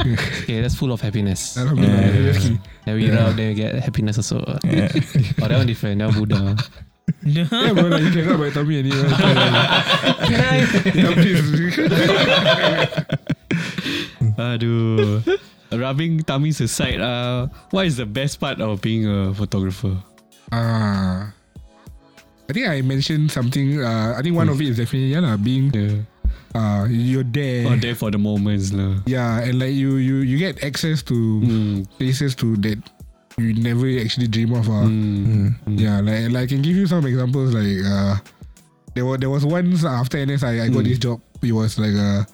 [0.00, 1.56] Okay, that's full of happiness.
[1.56, 2.00] Alhamdulillah.
[2.00, 2.32] Yeah.
[2.32, 2.58] rezeki.
[2.84, 4.44] Then we rub there get happiness also.
[4.64, 4.88] Yeah.
[5.40, 5.98] Oh, that one different.
[6.00, 6.56] That one Buddha.
[7.26, 8.94] Yeah, bro, like you cannot buy Tommy any.
[8.94, 9.10] Yeah,
[11.18, 11.42] please.
[14.38, 15.18] Aduh.
[15.74, 19.98] Rubbing tummies aside, uh, what is the best part of being a photographer?
[20.50, 21.34] Ah.
[22.50, 23.78] I think I mentioned something.
[23.78, 26.02] Uh, I think one of it is definitely yeah, lah, being Yeah.
[26.58, 27.62] uh, you're there.
[27.70, 28.98] Oh, there for the moments lah.
[29.06, 31.86] Yeah, and like you you you get access to Mm.
[32.02, 32.82] places to that
[33.38, 34.66] you never actually dream of.
[34.66, 34.82] Uh.
[34.90, 35.54] Mm.
[35.62, 35.78] Mm.
[35.78, 38.18] Yeah, like like I can give you some examples like uh,
[38.98, 40.90] there was there was once after NS I, I got Mm.
[40.90, 41.22] this job.
[41.46, 42.26] It was like a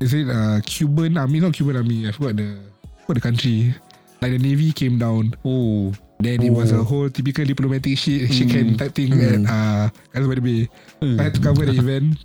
[0.00, 1.44] is it a Cuban army?
[1.44, 2.08] Not Cuban army.
[2.08, 2.56] I forgot the
[3.04, 3.76] what the country.
[4.24, 5.36] Like the navy came down.
[5.44, 5.92] Oh.
[6.20, 10.28] Then it was a whole typical diplomatic shit, shake hand type thing at uh, Gardens
[10.28, 10.62] by the Bay.
[11.02, 12.24] I had to cover the event.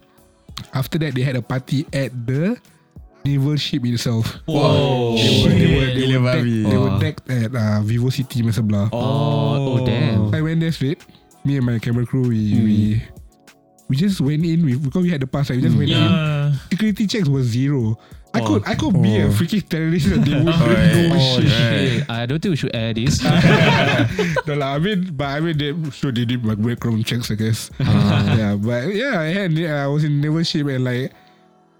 [0.74, 2.60] After that, they had a party at the
[3.26, 4.40] naval ship itself.
[4.48, 5.16] Wow.
[5.16, 8.62] They were, they were, they were, decked, they were decked at uh, Vivo City masa
[8.64, 8.90] sebelah.
[8.94, 10.34] Oh, oh damn.
[10.34, 11.04] I went there straight.
[11.44, 12.78] Me and my camera crew, we we,
[13.88, 15.50] we just went in with, because we had the pass.
[15.50, 15.98] Like, we just went in.
[15.98, 16.54] Yeah.
[16.70, 17.98] Security checks was zero.
[18.34, 19.30] I could I could be a Oh.
[19.34, 21.40] freaking terrorist and they wouldn't Oh, know yeah.
[21.42, 21.50] shit.
[21.50, 23.24] Hey, I don't think we should air this.
[24.48, 27.36] no, lah, I mean, but I mean, they sure they did my background checks, I
[27.36, 27.72] guess.
[27.82, 28.38] Ah.
[28.38, 31.12] yeah, but yeah, I had I was in naval ship and like.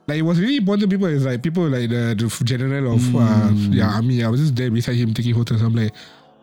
[0.10, 3.16] Like it was really important to people is like people like the, the general of
[3.16, 4.24] uh, yeah army.
[4.26, 5.62] I was just there beside him taking photos.
[5.62, 5.94] I'm like,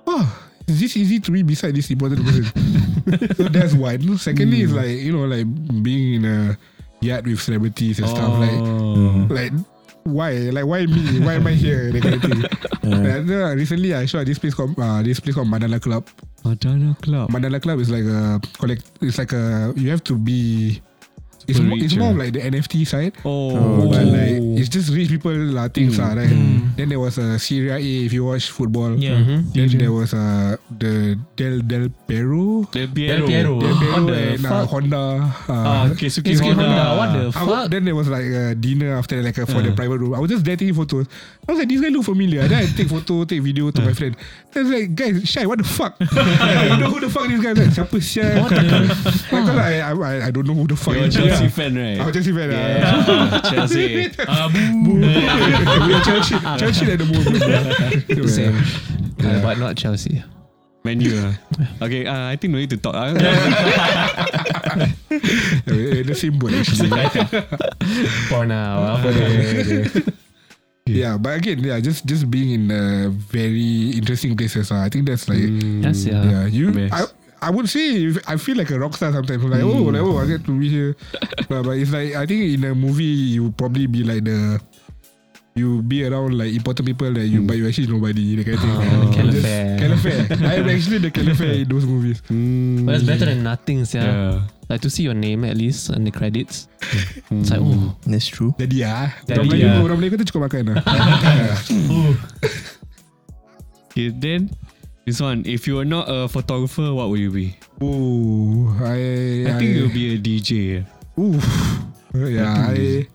[0.07, 0.23] oh,
[0.69, 2.47] is this easy to read beside this important person?
[3.35, 4.19] so that's one.
[4.23, 5.51] Secondly, is like you know like
[5.83, 6.57] being in a
[7.03, 9.27] yacht with celebrities and stuff like Oh.
[9.35, 9.51] like
[10.07, 12.43] why like why me why am I here that kind of thing.
[12.87, 16.07] And, uh, recently I shot this place called uh, this place called Mandala Club.
[16.45, 17.31] Madonna Club.
[17.31, 18.87] Mandala Club is like a collect.
[19.03, 20.81] It's like a you have to be.
[21.49, 22.11] It's more, it's more ah.
[22.11, 23.87] of like the NFT side, Oh.
[23.87, 26.03] but like it's just rich people uh, things Mm.
[26.03, 26.35] are right.
[26.77, 28.99] Then there was a Syria A if you watch football.
[28.99, 29.23] Yeah.
[29.55, 33.27] Then there was uh, the Del Del Perro, Del Del Piero.
[33.27, 33.53] Piero.
[33.63, 34.67] Del What Perro the and uh?
[34.67, 35.05] Honda.
[35.47, 36.67] Uh, Ah, Keisuke Keisuke Honda.
[36.67, 37.71] Honda, what the fuck?
[37.71, 39.79] then there was like a dinner after like a, for the Uh.
[39.79, 40.15] private room.
[40.15, 41.07] I was just there taking photos.
[41.47, 42.43] I was like, this guy look familiar.
[42.51, 44.17] Then I take photo, take video to my friend.
[44.51, 45.95] Then I was like, guys, shy, what the fuck?
[46.01, 47.59] I don't know who the fuck this guy is.
[47.63, 48.27] Like, Siapa sia?
[48.43, 51.15] Because I, I, I don't know who the fuck a is.
[51.41, 52.01] Chelsea fan, right?
[52.01, 52.51] I'm a Chelsea fan.
[52.51, 52.79] Yeah.
[52.81, 53.41] Yeah.
[53.51, 54.09] Chelsea.
[54.89, 58.29] We are Chelsea, Chelsea at the moment.
[58.31, 58.57] Same.
[59.21, 60.23] Uh, but not Chelsea.
[60.87, 61.11] Menu.
[61.19, 61.35] ah.
[61.83, 62.95] Okay, uh, I think no need to talk.
[62.99, 63.11] ah.
[65.59, 66.95] The same boat actually.
[68.31, 69.03] For now.
[70.87, 74.71] yeah, but again, yeah, just just being in uh, very interesting places.
[74.71, 75.43] Uh, I think that's like
[75.83, 76.23] That's yeah.
[76.23, 76.71] Yeah, you.
[76.95, 77.11] I,
[77.43, 79.43] I would say I feel like a rock star sometimes.
[79.45, 80.97] I'm like, oh, like, oh, I get to be here.
[81.49, 84.61] but, but it's like I think in a movie you probably be like the.
[85.57, 88.37] You be around like important people that you, but you actually nobody.
[88.37, 90.29] The kind of thing.
[90.29, 90.53] Oh.
[90.53, 92.21] I'm actually the Califair in those movies.
[92.21, 94.05] But it's better than nothing, yeah.
[94.05, 94.41] Yeah.
[94.69, 96.69] Like to see your name at least on the credits.
[97.31, 98.53] It's like, oh, That's true.
[98.61, 99.81] Jadi ya, Jadi orang Melayu, ya.
[99.81, 100.85] orang Melayu kata cukup makan lah.
[103.97, 104.53] Okay, then
[105.07, 105.47] this one.
[105.47, 107.55] If you were not a photographer, what would you be?
[107.83, 110.85] Ooh, I, I think you'll be a DJ.
[111.19, 111.47] Oof.
[112.17, 113.07] Yeah, I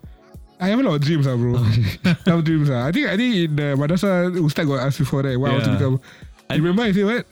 [0.62, 1.58] I have a lot of dreams, ah, bro.
[2.26, 2.86] Some dreams, ah.
[2.88, 5.36] I think I think in the madrasah Ustaz got asked before that.
[5.38, 5.78] What I want to Yeah.
[5.78, 5.96] become.
[6.50, 7.26] I- you remember I said what?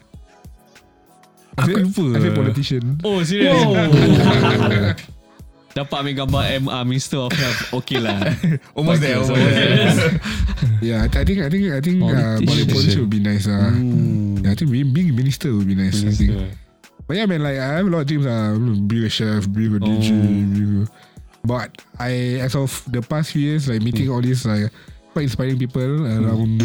[1.60, 2.04] I Aku said, lupa.
[2.18, 2.84] I said politician.
[3.04, 3.54] Oh, serious?
[5.70, 7.70] Dapat ambil gambar MR Minister of Health.
[7.86, 8.18] Okay lah.
[8.78, 9.22] Almost there.
[9.22, 10.18] Almost there.
[10.82, 13.06] Yeah, I, I think I think I think uh, Politician.
[13.06, 13.46] would be nice.
[13.46, 13.70] Uh.
[13.78, 14.29] Hmm.
[14.44, 16.04] Yeah, I think being, being minister would be nice.
[16.04, 16.32] I think.
[16.32, 16.58] Minister.
[17.08, 18.26] But yeah, man, like I have a lot of dreams.
[18.26, 18.54] Uh,
[18.88, 20.14] being a chef, being a DJ.
[20.14, 20.22] Oh.
[20.22, 20.88] Being a,
[21.48, 24.70] but I, as of the past few years, like meeting all these like
[25.14, 26.62] quite inspiring people around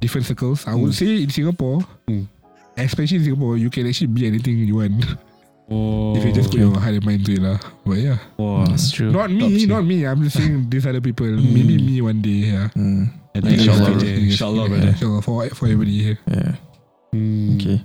[0.00, 0.66] different circles.
[0.66, 2.26] I would say in Singapore, Mm.
[2.78, 5.04] especially in Singapore, you can actually be anything you want
[5.70, 7.58] Oh, if you just put your heart and mind to it, lah.
[7.84, 8.64] But yeah, Wow.
[8.64, 9.12] that's true.
[9.12, 10.06] not me, not me.
[10.08, 11.28] I'm just saying these other people.
[11.28, 12.48] Maybe me one day.
[12.56, 12.72] Yeah.
[12.72, 14.88] Mm, Inshallah, Inshallah, brother.
[14.96, 16.18] Inshallah, for for everybody here.
[16.24, 16.56] yeah.
[17.12, 17.56] Hmm.
[17.56, 17.80] Okay.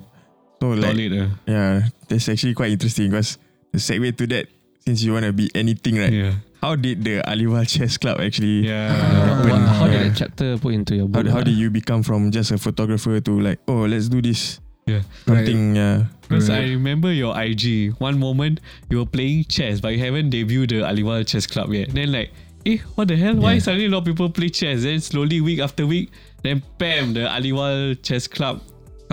[0.62, 1.28] So like, Solid uh.
[1.48, 3.38] yeah, that's actually quite interesting because
[3.72, 4.48] the segue to that,
[4.86, 6.12] since you want to be anything, right?
[6.14, 6.34] Yeah.
[6.62, 8.68] How did the Aliwal Chess Club actually?
[8.68, 8.96] Yeah.
[8.96, 11.28] Uh, how did that chapter put into your How, book?
[11.28, 11.44] how ah?
[11.44, 14.62] did you become from just a photographer to like, oh, let's do this?
[14.88, 15.02] Yeah.
[15.28, 16.06] Something, yeah.
[16.22, 16.64] Because Right.
[16.64, 17.92] I remember your IG.
[18.00, 18.60] One moment
[18.90, 21.92] you were playing chess, but you haven't debuted the Aliwal Chess Club yet.
[21.94, 22.32] Then like,
[22.66, 23.36] eh, what the hell?
[23.36, 23.60] Why Yeah.
[23.60, 24.84] suddenly a lot of people play chess?
[24.84, 26.12] Then slowly week after week,
[26.44, 28.62] then bam, the Aliwal Chess Club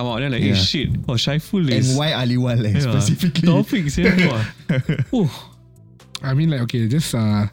[0.01, 0.21] come out.
[0.25, 0.55] Then like, Yeah.
[0.57, 0.89] shit.
[1.09, 3.99] Oh, Shaiful is why Aliwal eh, yeah, topics.
[4.01, 4.45] Yeah, wah.
[5.13, 5.29] oh,
[6.23, 7.47] I mean, like, okay, just uh,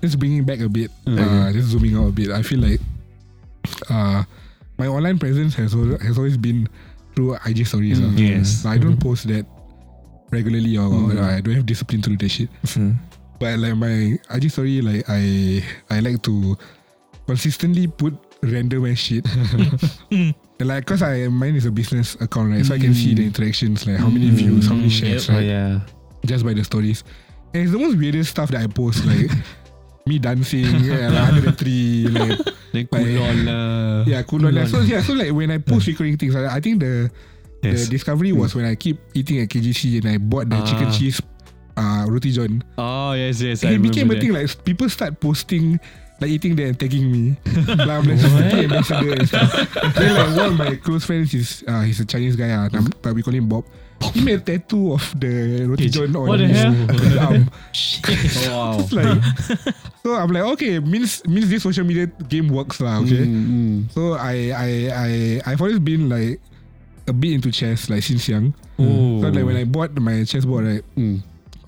[0.00, 1.20] just bringing back a bit, Mm.
[1.20, 2.30] uh, just zooming out a bit.
[2.30, 2.80] I feel like,
[3.88, 4.24] uh,
[4.78, 6.68] my online presence has al- has always been
[7.14, 8.00] through IG stories.
[8.00, 8.20] Mm, uh.
[8.20, 8.64] yes.
[8.64, 9.44] I don't post that
[10.32, 11.20] regularly, or Mm.
[11.20, 12.48] I don't have discipline to do that shit.
[12.76, 12.96] Mm.
[13.40, 16.56] But like my IG story, like I I like to
[17.26, 19.24] consistently put random ass shit.
[20.60, 22.64] Like, cause I mine is a business account, right?
[22.64, 25.44] So I can see the interactions, like how many views, how many shares, Oh right?
[25.46, 25.80] yeah.
[26.26, 27.02] just by the stories.
[27.54, 29.30] And it's the most weirdest stuff that I post, like
[30.06, 32.38] me dancing yeah, like under the tree, like
[32.72, 34.04] then kulon lah.
[34.06, 34.40] yeah, cool.
[34.40, 37.10] Like, so yeah, so like when I post recurring things, I, I think the
[37.62, 37.84] Yes.
[37.84, 40.96] the discovery was when I keep eating at KGC and I bought the chicken Ah.
[40.96, 41.20] cheese
[41.76, 42.64] uh, roti john.
[42.80, 43.60] Oh yes, yes.
[43.64, 45.76] And I it became a thing like people start posting
[46.20, 47.36] like eating there and tagging me.
[47.66, 49.50] like I'm like city ambassador and stuff.
[49.96, 52.68] Then like one of my close friends is uh, he's a Chinese guy, uh,
[53.02, 53.64] but we call him Bob.
[54.14, 56.72] He made a tattoo of the roti john on What the his hell?
[56.72, 57.42] on his arm.
[58.48, 58.88] Oh, wow.
[58.96, 59.20] Like
[60.02, 63.28] so I'm like okay means means this social media game works lah okay.
[63.28, 63.76] Mm, mm.
[63.92, 65.08] So I I I
[65.52, 66.40] I've always been like
[67.08, 68.56] a bit into chess like since young.
[68.80, 69.20] Oh.
[69.20, 71.20] So like when I bought my chessboard right, Mm.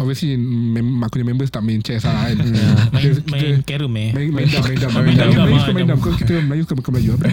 [0.03, 2.37] Obviously mem- aku punya members tak main chess lah kan.
[2.93, 4.11] Main, Kita- main carom eh.
[4.11, 5.31] Main, main dam, main dam, Main main dam.
[5.31, 5.95] dam, ah, suka main dam.
[5.95, 5.99] dam.
[5.99, 7.27] Kau kita Melayu suka makan Melayu apa?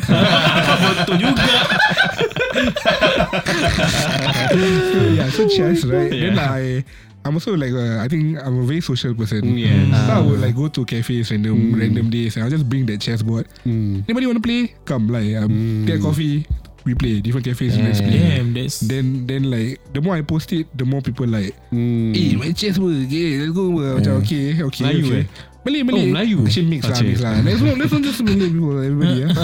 [1.01, 1.43] Betul juga.
[4.93, 6.11] so yeah, so chess right.
[6.11, 6.34] Yeah.
[6.34, 6.61] Then I,
[7.26, 9.43] I'm also like uh, I think I'm a very social person.
[9.43, 9.91] Mm, yes.
[10.07, 13.01] So I would like go to cafes random random days and I'll just bring that
[13.01, 13.47] chessboard.
[13.65, 14.07] Mm.
[14.07, 14.74] Anybody want to play?
[14.86, 16.45] Come like um, get coffee.
[16.89, 17.77] We play different cafes.
[17.77, 18.17] let's play.
[18.17, 22.17] Damn, that's Then then like the more I post it, the more people like, Mm.
[22.17, 24.01] eh, main chess ber, okay, let's go ber.
[24.01, 25.21] Macam okay, okay, Melayu okay.
[25.21, 25.25] eh?
[25.61, 26.01] Malay, Malay.
[26.01, 26.37] Oh, Melayu.
[26.49, 27.37] Actually mix lah, mix lah.
[27.45, 29.21] Let's not, let's not just Malay people, everybody.
[29.21, 29.29] yeah.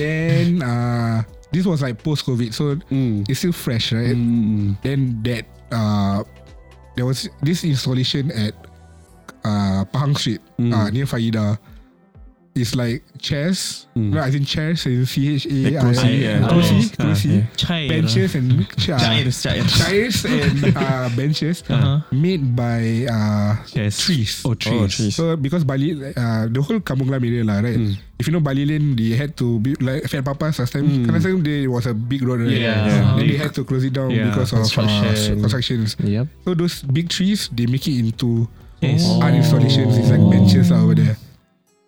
[0.00, 3.28] then uh, this was like post COVID, so Mm.
[3.28, 4.16] it's still fresh, right?
[4.16, 4.80] Mm.
[4.80, 6.24] Then that uh,
[6.96, 8.54] there was this installation at
[9.44, 10.72] uh, Pahang Street Mm.
[10.72, 11.58] uh, near Faida.
[12.50, 14.10] It's like chairs, Mm.
[14.10, 15.94] no, I think chairs in C H A I
[17.54, 17.86] chai.
[17.88, 19.70] benches and cha- Chairs, chairs.
[19.78, 22.02] chairs and uh, benches Uh-huh.
[22.10, 24.02] made by uh, Yes.
[24.02, 24.42] trees.
[24.42, 24.74] Oh, trees.
[24.82, 25.14] Oh, trees.
[25.14, 27.78] So because Bali, uh, the whole Kampung Glam area lah, right?
[27.78, 27.94] Mm.
[28.18, 30.90] If you know Bali Lane, they had to be like Fair Papas last time.
[30.90, 31.06] Mm.
[31.06, 32.50] Last time there was a big road, right?
[32.50, 32.82] Yeah.
[32.82, 33.02] Yeah.
[33.14, 35.38] Then they had to close it down Yeah, because of uh, construction.
[35.38, 35.94] constructions.
[36.02, 36.26] Yep.
[36.44, 38.50] So those big trees, they make it into
[38.82, 39.06] Yes.
[39.22, 39.94] art installations.
[39.94, 41.14] It's like benches lah over there.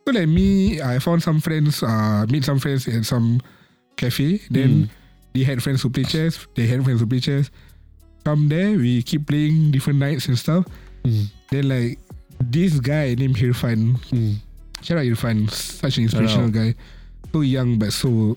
[0.06, 3.40] So like me, I found some friends, uh, meet some friends at some
[3.96, 4.40] cafe.
[4.50, 4.90] Then
[5.32, 6.46] they had friends who play chess.
[6.56, 7.50] They had friends who play chess.
[8.24, 10.66] Come there, we keep playing different nights and stuff.
[11.04, 11.26] Mm.
[11.50, 11.98] Then like
[12.40, 14.36] this guy named Irfan, Mm.
[14.82, 16.74] shout out Irfan, such an inspirational guy.
[17.32, 18.36] So young but so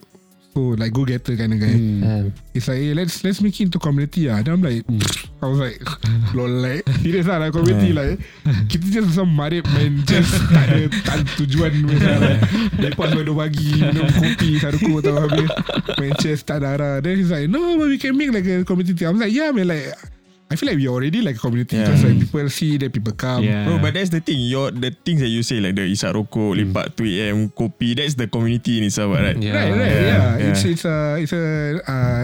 [0.55, 1.75] so like go getter kind of guy.
[1.75, 2.31] Mm.
[2.53, 4.39] It's like, hey, let's let's make it into community ah.
[4.41, 4.87] Then I'm like,
[5.43, 5.83] I was like,
[6.33, 8.23] lol like, serious lah like community like,
[8.71, 12.39] kita just some marip main just tak ada tak ada tujuan misalnya.
[12.79, 15.49] Lepas dua pagi minum kopi saruku atau habis
[15.99, 16.95] main chess tak ada arah.
[17.03, 19.03] Then he's like, no, but we can make like a community.
[19.03, 20.14] I was like, yeah, man, like.
[20.51, 21.85] I feel like we already like a community Yeah.
[21.89, 23.43] because like people see that people come.
[23.43, 23.65] Yeah.
[23.65, 24.37] Bro, but that's the thing.
[24.45, 27.97] Your the things that you say like the isap rokok, lipat 2 am, kopi.
[27.97, 29.33] That's the community in itself, right?
[29.41, 29.57] yeah.
[29.57, 30.37] Right, right, yeah.
[30.37, 30.49] Yeah.
[30.53, 31.45] It's it's a it's a
[31.89, 32.23] uh,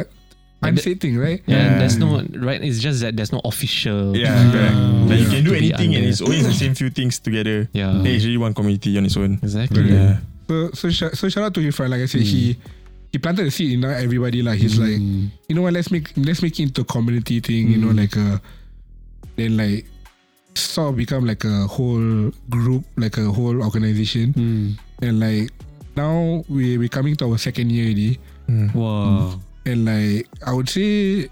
[0.62, 1.42] unsaid thing, right?
[1.50, 1.78] Yeah, Yeah.
[1.82, 2.62] there's no right.
[2.62, 4.14] It's just that there's no official.
[4.16, 4.78] Yeah, correct.
[5.10, 7.68] Like you can do anything and it's always the same few things together.
[7.74, 7.90] Yeah.
[8.06, 9.42] Then it's really one community on its own.
[9.42, 9.90] Exactly.
[9.90, 10.22] Yeah.
[10.48, 11.90] So so sh- so shout out to Irfan.
[11.90, 12.62] Like I said, he
[13.12, 14.42] he planted the seed in everybody.
[14.42, 15.30] Like he's like, mm.
[15.48, 15.74] you know what?
[15.74, 17.68] Let's make let's make it into a community thing.
[17.68, 17.98] You know, mm.
[18.00, 18.42] like a
[19.36, 19.86] then like
[20.56, 24.80] sort of become like a whole group, like a whole organization, Mm.
[25.02, 25.52] and like
[25.96, 28.74] now we we coming to our second year already, mm.
[28.74, 29.40] Wow.
[29.66, 31.30] and like I would say.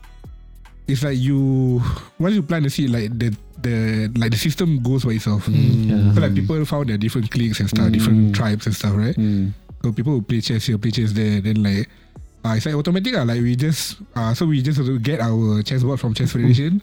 [0.90, 1.84] It's like you
[2.18, 3.30] once you plant the seed, like the
[3.62, 5.46] the like the system goes by itself.
[5.48, 6.14] Yeah.
[6.16, 9.14] So like people found their different cliques and stuff, different tribes and stuff, right?
[9.14, 9.54] Mm.
[9.82, 11.40] So people who play chess here, play chess there.
[11.40, 11.88] Then like,
[12.44, 13.16] uh, it's like automatic.
[13.16, 16.82] Uh, like we just, uh, so we just get our chessboard from Chess Federation,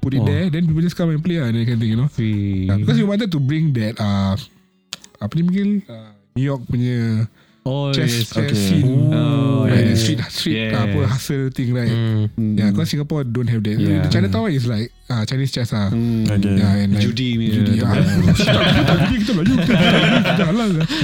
[0.00, 0.26] put it Oh.
[0.26, 0.50] there.
[0.50, 1.40] Then people just come and play.
[1.42, 2.10] Uh, and that kind of thing, you know.
[2.18, 4.38] Yeah, because we wanted to bring that, uh,
[5.24, 5.70] apa ni Miguel?
[5.90, 7.26] Uh, New York punya
[7.64, 8.28] oh, chess, yes.
[8.30, 8.54] chess okay.
[8.54, 9.12] scene.
[9.12, 10.00] Oh, right, the yes.
[10.02, 10.74] street, street, Yes.
[10.76, 11.90] uh, apa hustle thing, right?
[11.90, 12.58] Mm.
[12.58, 13.76] Yeah, because Singapore don't have that.
[13.80, 14.04] Yeah.
[14.04, 15.72] The Chinatown is like uh, Chinese chess.
[15.72, 15.90] Uh.
[15.90, 16.28] Mm.
[16.28, 16.54] Okay.
[16.60, 17.72] Yeah, and like, Judi punya Judi.
[17.80, 18.04] tempat.
[18.84, 20.94] Ah, judi, kita Melayu, kita Melayu, kita.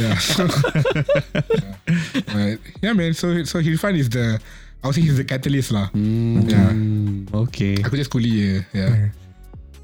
[0.00, 0.16] Yeah.
[0.18, 2.24] So, yeah.
[2.32, 3.12] But, yeah, man.
[3.14, 4.40] So, so Irfan is the,
[4.82, 5.90] I would say he's the catalyst lah.
[5.92, 6.48] Mm.
[6.48, 6.70] Yeah.
[7.46, 7.80] Okay.
[7.84, 8.52] Aku just kuli je.
[8.72, 9.12] Yeah.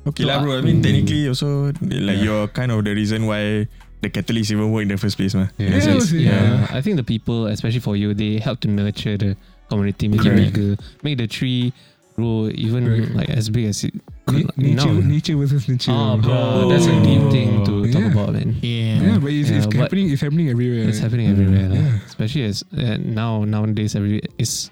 [0.05, 0.53] Okay lah bro.
[0.53, 3.65] I mean technically also like you're kind of the reason why
[4.05, 5.49] the catalyst even work in the first place mah.
[5.57, 6.31] Yeah, It's- I yeah.
[6.31, 6.77] yeah.
[6.77, 9.37] I think the people, especially for you, they help to nurture the
[9.73, 10.41] community, make Correct.
[10.41, 11.73] it bigger, make the tree
[12.15, 13.11] grow even Correct.
[13.19, 13.91] like as big as it
[14.31, 15.01] Ni- could Nature, now.
[15.03, 15.91] nature versus nature.
[15.91, 18.55] Oh, bro, that's a deep thing to talk about, man.
[18.63, 19.03] Yeah.
[19.03, 20.11] Yeah, but it's, it's but- happening.
[20.15, 20.87] It's happening everywhere.
[20.89, 21.81] It's happening everywhere, lah.
[21.81, 21.99] Yeah.
[22.07, 23.97] especially as uh, now nowadays.
[23.99, 24.71] Every it's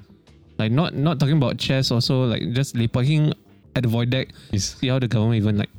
[0.62, 1.90] like not not talking about chess.
[1.90, 3.34] Also like just lepaking
[3.74, 4.30] at the void deck.
[4.54, 4.76] Yes.
[4.78, 5.72] See how the government even like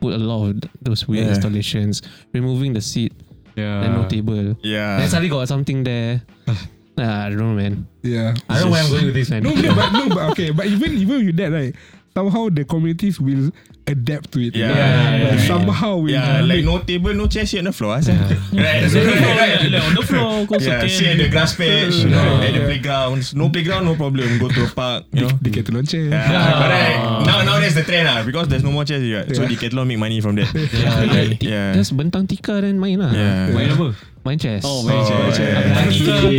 [0.00, 1.34] put a lot of th- those weird Yeah.
[1.34, 3.12] installations, removing the seat,
[3.56, 3.82] Yeah.
[3.82, 4.56] then no table.
[4.62, 4.98] Yeah.
[4.98, 6.22] Then suddenly got something there.
[6.98, 7.86] Nah, I don't know, man.
[8.02, 8.34] Yeah.
[8.50, 9.42] I don't know where I'm going with this, man.
[9.46, 10.50] No, no, but no, but okay.
[10.50, 11.70] But even even with that, right?
[12.18, 13.54] Somehow the communities will
[13.86, 14.52] adapt to it.
[14.58, 15.46] Yeah, yeah, yeah, Like, yeah.
[15.46, 17.94] somehow will Yeah, like no table, no chair, sit on the floor.
[18.02, 18.34] Yeah.
[18.58, 18.84] Right.
[18.90, 22.42] So, like, like on the floor, kau yeah, sit at the grass patch, you know,
[22.42, 23.22] at the playground.
[23.38, 24.42] No playground, no problem.
[24.42, 25.32] Go to a park, you know.
[25.40, 26.10] Decathlon chair.
[26.10, 26.26] Yeah,
[26.58, 26.98] correct.
[27.24, 29.22] Now, now that's the trend lah because there's no more chairs here.
[29.32, 29.54] So Yeah.
[29.54, 30.50] Decathlon make money from that.
[30.52, 31.72] Yeah, like, Yeah.
[31.72, 33.14] Just bentang tikar dan main lah.
[33.14, 33.54] Yeah.
[33.54, 33.94] Main apa?
[34.26, 34.60] Main chess.
[34.66, 35.40] Oh, main chess.
[35.40, 35.80] yeah.
[35.88, 36.36] Lagi.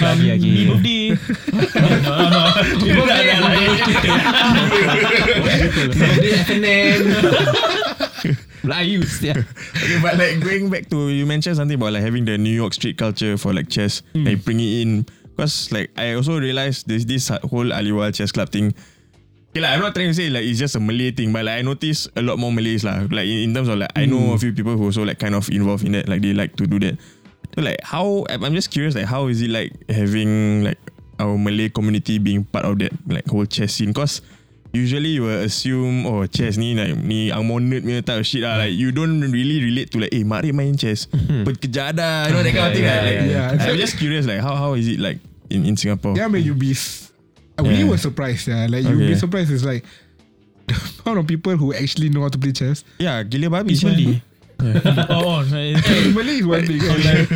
[0.00, 0.48] Lagi lagi.
[0.48, 1.05] Me birthday.
[1.52, 2.40] No, no,
[5.92, 7.00] Birthday FNN.
[8.66, 9.38] Melayu setiap.
[9.78, 12.74] Okay, but like going back to you mentioned something about like having the New York
[12.74, 14.26] street culture for like chess, hmm.
[14.26, 15.06] like bring it in.
[15.36, 18.74] Because like I also realized there's this whole Aliwal chess club thing.
[19.52, 21.58] Okay, like, I'm not trying to say like it's just a Malay thing, but like
[21.58, 23.06] I notice a lot more Malays lah.
[23.08, 24.42] Like in, in terms of like I know a hmm.
[24.42, 26.80] few people who also like kind of involved in that, like they like to do
[26.80, 26.98] that.
[27.54, 30.78] So like how I'm just curious like how is it like having like
[31.18, 33.92] our Malay community being part of that like whole chess scene?
[33.92, 34.20] Cause
[34.72, 38.42] usually you will assume oh chess ni like ni angmo nerd punya type of shit
[38.44, 38.60] lah.
[38.60, 41.06] Like you don't really relate to like eh mari main chess,
[41.44, 42.84] berkejar dah, you know that kind of thing.
[42.84, 43.04] Yeah, lah.
[43.04, 43.70] Like, yeah, yeah.
[43.72, 45.16] I'm just curious like how how is it like
[45.48, 46.12] in in Singapore?
[46.16, 46.76] Yeah, man, you be.
[47.56, 47.88] We Yeah.
[47.88, 48.52] were surprised.
[48.52, 49.48] Yeah, like you be surprised.
[49.48, 49.80] It's like
[50.68, 50.76] the
[51.08, 52.84] amount of people who actually know how to play chess.
[53.00, 53.80] Yeah, gila babi.
[53.80, 54.20] Malay.
[55.08, 55.40] oh, oh.
[55.56, 55.80] And
[56.16, 57.28] Malay is one thing, and, like,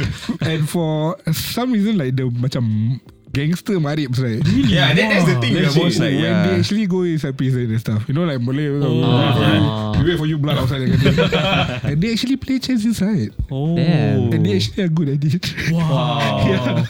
[0.45, 3.01] and for some reason, like the macam
[3.33, 4.43] gangster maribs, right?
[4.47, 5.55] Yeah, that, that's the thing.
[5.55, 6.47] Then The like when yeah.
[6.47, 10.03] they actually go inside prison and stuff, you know, like Malay, oh, yeah.
[10.03, 10.83] we wait for you blood outside,
[11.85, 13.77] and they actually play chess inside, Oh.
[13.77, 14.33] Damn.
[14.33, 15.55] and they actually are good at it.
[15.73, 16.45] Wow.
[16.51, 16.87] yeah.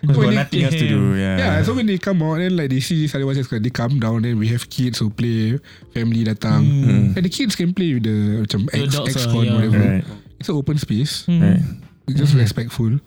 [0.00, 1.14] Because When got they- nothing else to do.
[1.24, 1.36] Yeah.
[1.38, 3.70] Yeah, so when they come out then like they see this other chess club, they
[3.70, 5.58] come down then we have kids who play,
[5.94, 9.32] family datang, and the kids can play with the macam The X, adults X ah,
[9.32, 9.54] con yeah.
[9.54, 9.78] whatever.
[9.78, 10.04] Right.
[10.40, 11.24] It's an open space.
[11.28, 11.62] Right.
[12.08, 12.98] It's just respectful.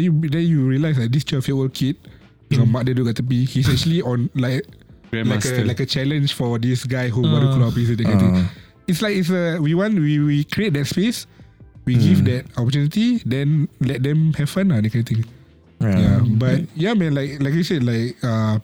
[0.00, 2.00] Then you then you realize like this 12 year old kid
[2.48, 4.64] dengan mak dia duduk kat tepi He's actually on like
[5.12, 8.32] like a, like a challenge for this guy who baru keluar prison of thing.
[8.40, 8.48] Uh,
[8.88, 11.28] It's like it's a we want we we create that space
[11.84, 15.20] we give that opportunity then let them have fun lah of thing.
[15.80, 15.96] yeah.
[15.96, 18.60] Yeah, but yeah, man, like like you said, like uh,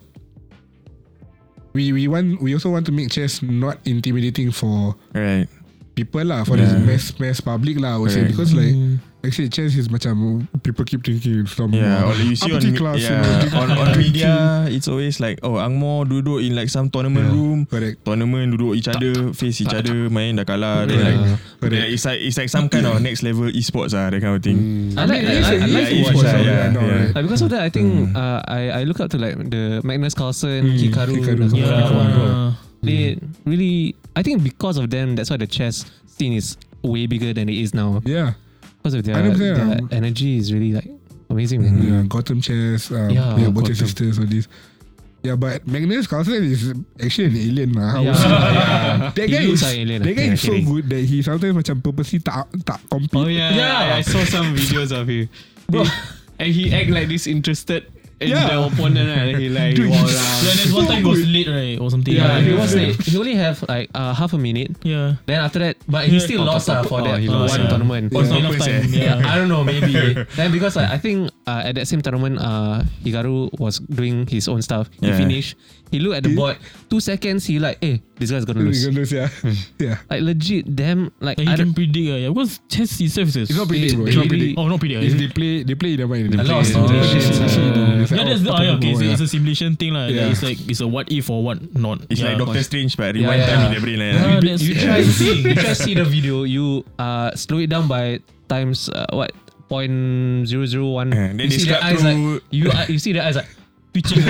[1.72, 5.48] we we want we also want to make chess not intimidating for Right.
[5.96, 6.76] people lah, for Yeah.
[6.76, 7.96] the mass mass public lah.
[7.96, 8.36] I would say Correct.
[8.36, 9.00] because like like
[9.32, 13.00] Said, chess is macam people keep thinking some Yeah, or like you see on, class,
[13.00, 16.90] you yeah, know, on, on media, it's always like, oh, Angmo duduk in like some
[16.90, 17.34] tournament Yeah.
[17.34, 18.04] room, correct.
[18.04, 20.84] tournament duduk each other, face each other, main dah kalah.
[20.86, 21.06] Then Yeah.
[21.06, 21.20] like,
[21.60, 21.74] Correct.
[21.74, 24.42] yeah, it's like it's like some kind of next level esports ah, that kind of
[24.44, 24.92] thing.
[24.96, 26.90] I like, I, is- I, like is to watch esports that, lah, yeah, yeah.
[27.00, 27.10] right.
[27.16, 30.14] Like because of that, I think uh, I I look up to like the Magnus
[30.14, 31.46] Carlsen, Mm, Hikaru, Hikaru.
[31.56, 32.52] Yeah.
[32.82, 36.54] They really, I think because of them, that's why the chess scene is
[36.86, 37.98] way bigger than it is now.
[38.06, 38.34] Yeah,
[38.86, 40.86] Because of their, 100%, their um, energy is really like
[41.26, 41.58] amazing.
[41.62, 41.82] Man.
[41.82, 42.02] yeah.
[42.06, 43.74] Gotham chess, um, Yeah, yeah, Gotham.
[43.74, 44.46] sisters, all this.
[45.26, 46.70] Yeah, but Magnus Carlsen is
[47.02, 47.98] actually an alien lah.
[47.98, 48.14] Yeah.
[48.14, 49.10] Yeah.
[49.10, 50.06] That guy is alien.
[50.06, 50.70] that guy Yeah, is so kidding.
[50.70, 53.18] good that he sometimes macam purposely tak tak compete.
[53.18, 53.98] Oh yeah, yeah.
[53.98, 55.26] I saw some videos of him.
[55.66, 55.82] Bro,
[56.38, 57.26] and he act like this
[58.20, 58.48] in Yeah.
[58.48, 59.08] the opponent.
[59.08, 60.40] And he like Dude, walk around.
[60.44, 62.14] Yeah, there's one time he was late, right, or something.
[62.14, 62.60] Yeah, he Yeah.
[62.60, 64.72] was like, he only have like uh, half a minute.
[64.82, 65.16] Yeah.
[65.26, 66.24] Then after that, but he Yeah.
[66.24, 67.68] still lost uh, for Oh, that he uh, lost, one yeah.
[67.68, 68.04] tournament.
[68.12, 68.88] Enough purpose, time.
[68.94, 69.28] Yeah, Yeah.
[69.32, 69.92] I don't know, maybe.
[70.36, 74.48] then because like, I think uh, at that same tournament, uh, Hikaru was doing his
[74.48, 74.88] own stuff.
[75.00, 75.16] He Yeah.
[75.20, 75.56] finished.
[75.90, 76.56] He looked at the He- board.
[76.90, 78.86] Two seconds, he like, hey, this guy's gonna lose.
[78.88, 79.28] Lose, yeah.
[79.78, 79.98] yeah.
[80.10, 81.12] Like legit, damn.
[81.20, 83.68] Like And he I can predict, uh, yeah, because chess itself is a It's not
[83.68, 84.04] predict, bro.
[84.04, 84.58] It- It's not predict.
[84.58, 85.02] Oh, not predict.
[85.04, 86.32] It's uh, they play they play in their mind.
[86.32, 88.90] They A play lot of simulations, Yeah, uh, like, Yeah, that's the, oh, yeah, okay.
[88.90, 89.12] It's, yeah.
[89.12, 90.10] it's a simulation thing, like.
[90.14, 90.28] Yeah.
[90.30, 92.02] It's like it's a what if or what not.
[92.10, 92.28] It's yeah.
[92.34, 93.54] like Doctor Strange, but Yeah, rewind yeah.
[93.54, 93.98] time in brain.
[93.98, 94.42] Like, Yeah, that.
[94.42, 94.84] that's You yeah.
[94.84, 96.42] try see, you try see the video.
[96.44, 99.32] You uh slow it down by times uh, what
[99.68, 101.10] point zero zero one.
[101.12, 103.48] Yeah, then you they see the eyes like you uh, you see the eyes like
[103.96, 104.20] Pitching.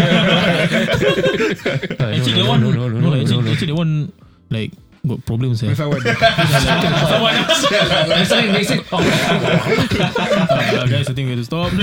[1.99, 3.51] actually, the one, no, no, no, no, like, actually, no, no.
[3.51, 4.13] actually, the one
[4.51, 4.71] like
[5.03, 5.59] got problems.
[5.67, 5.75] Eh.
[5.75, 5.99] How I
[8.07, 8.83] Next time, next time.
[8.95, 11.75] Oh, uh, guys, I think we have to stop.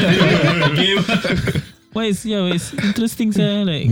[1.94, 3.62] Why is yeah, it's interesting, sir.
[3.68, 3.86] Like,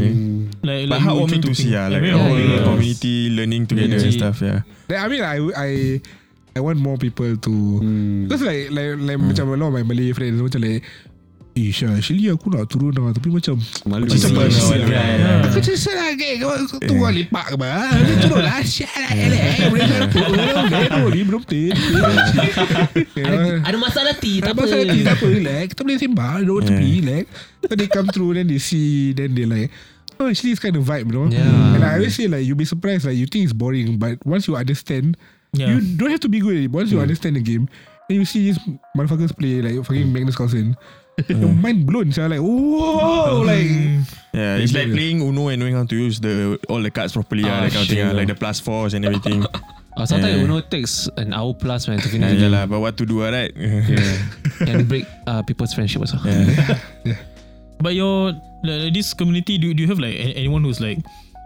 [0.64, 1.76] like, But like how you warming to see, think.
[1.78, 2.64] ah, like Yeah, the whole yeah.
[2.66, 4.18] community learning together and Yeah.
[4.18, 4.42] stuff.
[4.42, 4.62] Yeah.
[4.89, 5.70] I mean, I I
[6.58, 7.54] I want more people to
[8.26, 10.82] because like like like macam a lot of my Malay friends macam like
[11.62, 13.53] Eh Syah Actually aku nak turun lah Tapi macam
[13.86, 14.82] Malu Macam malu sih.
[14.82, 15.45] Yeah.
[15.45, 18.95] Aku macam Syah lah geng Kau tu orang lepak ke bah Dia turun lah Syah
[18.97, 20.01] lah elek Boleh saya
[20.74, 21.72] Dia tu Ni belum tin
[23.62, 24.97] Ada masalah ti, Tak apa apa.
[25.05, 27.24] Tak apa relax Kita boleh sembang Duduk tepi relax
[27.62, 29.70] Then they come through Then they see Then they like
[30.18, 31.76] Oh actually it's kind of vibe you know Yeah.
[31.78, 34.49] And I always say like You'll be surprised like You think it's boring But once
[34.49, 35.14] you understand
[35.51, 35.68] Yeah.
[35.68, 36.72] You don't have to be good at it.
[36.72, 37.68] Once you understand the game,
[38.07, 38.59] then you see these
[38.95, 40.80] motherfuckers play like fucking Magnus Carlsen.
[41.30, 42.11] your mind blown.
[42.11, 43.67] So like, whoa, like
[44.34, 44.95] Yeah, it's like Yeah.
[44.95, 47.84] playing Uno and knowing how to use the all the cards properly, Ah, ah, thing,
[47.84, 48.05] shit.
[48.05, 49.43] ah, like the plus fours and everything.
[49.97, 50.43] Uh, sometimes Yeah.
[50.47, 53.24] Uno takes an hour plus man to yeah, finish yeah lah, but what to do,
[53.28, 53.51] alright?
[54.63, 56.15] and break uh, people's friendship also.
[56.24, 57.19] yeah.
[57.82, 58.32] But your
[58.63, 60.99] like, this community, do, do you have like anyone who's like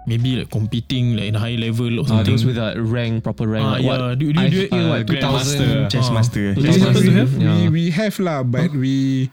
[0.05, 2.27] maybe like competing like in a high level or Uh, something?
[2.37, 3.65] those with a rank, proper rank.
[3.65, 3.99] Ah, like what?
[3.99, 4.13] yeah.
[4.13, 5.89] Do, do, I do, feel uh, what, 2000 Grandmaster.
[5.89, 6.13] Chess Ah.
[6.13, 6.45] master.
[6.53, 7.33] Do we, you we, have?
[7.33, 7.69] we, Yeah.
[7.73, 9.31] we have lah, but we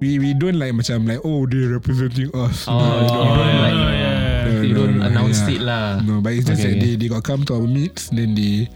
[0.00, 2.66] we we don't like macam like oh they representing us.
[2.68, 4.44] Oh, No, you no, don't no, like- no, yeah.
[4.44, 5.54] no, you no, don't no, announce yeah.
[5.56, 5.86] it lah.
[6.04, 6.86] No, but it's just Okay, that okay.
[6.86, 8.68] they they got come to our meets, then they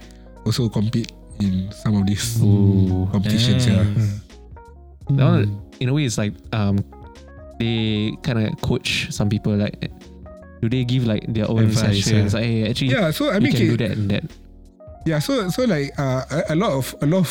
[0.49, 3.09] also compete in some of these Ooh.
[3.13, 3.65] competitions.
[3.69, 3.85] Yeah.
[5.11, 5.49] That one,
[5.81, 6.79] in a way, it's like um,
[7.59, 9.57] they kind of coach some people.
[9.57, 9.91] Like,
[10.63, 12.33] do they give like their own Advice, sessions?
[12.33, 12.39] yeah.
[12.41, 14.25] Like, hey, actually, Yeah, so I mean, can okay, do that and that.
[15.05, 17.31] yeah, so so like uh, a, a lot of a lot of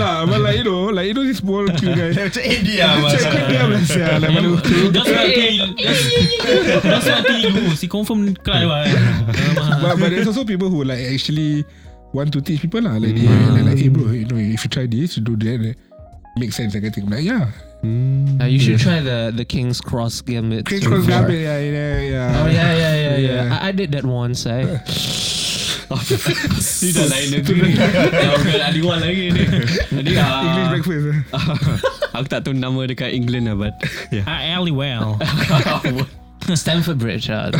[0.00, 0.24] lah.
[0.24, 2.10] But like you know, like you know this small cute guy.
[2.16, 4.16] Macam eh dia Macam kau diam lah sia.
[4.16, 4.48] Like mana
[4.90, 5.28] That's what
[6.80, 8.88] That's what he lose He confirm cry lah
[9.80, 11.64] but, but there's also people who like actually
[12.12, 12.96] want to teach people lah.
[12.96, 15.58] Like they like, like, hey bro, you know, if you try this, you do that,
[15.62, 15.76] that
[16.36, 16.74] makes sense.
[16.74, 20.68] Like I think, like yeah, Uh, you should try the the King's Cross Gambit.
[20.68, 22.42] Chris Cross Gambit, yeah, yeah, yeah.
[22.44, 23.16] Oh yeah, yeah, yeah, yeah.
[23.16, 23.56] Yeah.
[23.56, 24.44] I, I did that once.
[24.44, 24.84] I
[25.90, 29.42] Ni dah lain negeri bukan adiwan lagi ni
[29.90, 31.04] Jadi ah, English breakfast.
[31.10, 31.18] eh.
[32.18, 33.74] Aku tak tahu nama dekat England lah But
[34.10, 34.54] yeah.
[34.54, 35.18] Ali well
[36.50, 37.30] Stamford Bridge.
[37.30, 37.50] Uh,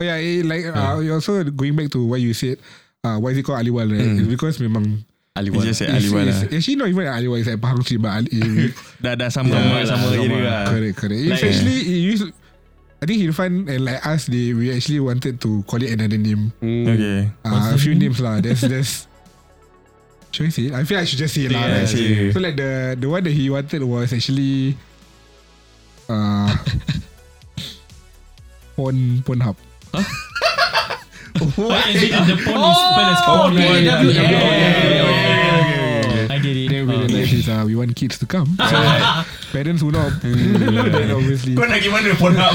[0.00, 2.56] Oh yeah, eh, like uh, you also going back to what you said.
[3.04, 3.84] Uh, why is it called Aliwal?
[3.84, 4.16] Right?
[4.16, 5.04] It's because memang
[5.36, 6.56] Aliwan He just said Aliwal it's, lah.
[6.56, 7.36] actually not even Aliwal.
[7.36, 10.40] It's like Pahang but Ali, Dah dah sama Yeah, sama lah, area sama.
[10.40, 10.62] lah.
[10.72, 11.20] correct, correct.
[11.20, 12.24] It's Like, actually it used.
[13.00, 16.52] I think Irfan and like us, they we actually wanted to call it another name.
[16.60, 17.32] Okay.
[17.44, 18.44] Uh, a few names lah.
[18.44, 19.08] There's there's.
[20.36, 20.72] Should I say it?
[20.76, 21.58] I feel I should just say it lah.
[21.64, 21.88] Yeah, right?
[21.90, 22.30] say it.
[22.36, 24.76] So like the the one that he wanted was actually.
[26.06, 26.54] Uh,
[28.78, 29.56] Porn Pornhub.
[31.56, 33.82] What is it The phone is spelled as phone yeah, right?
[33.82, 35.49] yeah, yeah, yeah, I
[37.40, 38.46] is uh, we want kids to come.
[38.60, 38.76] So
[39.52, 40.12] parents will not.
[40.22, 41.56] then obviously.
[41.56, 42.54] Kau nak gimana phone up?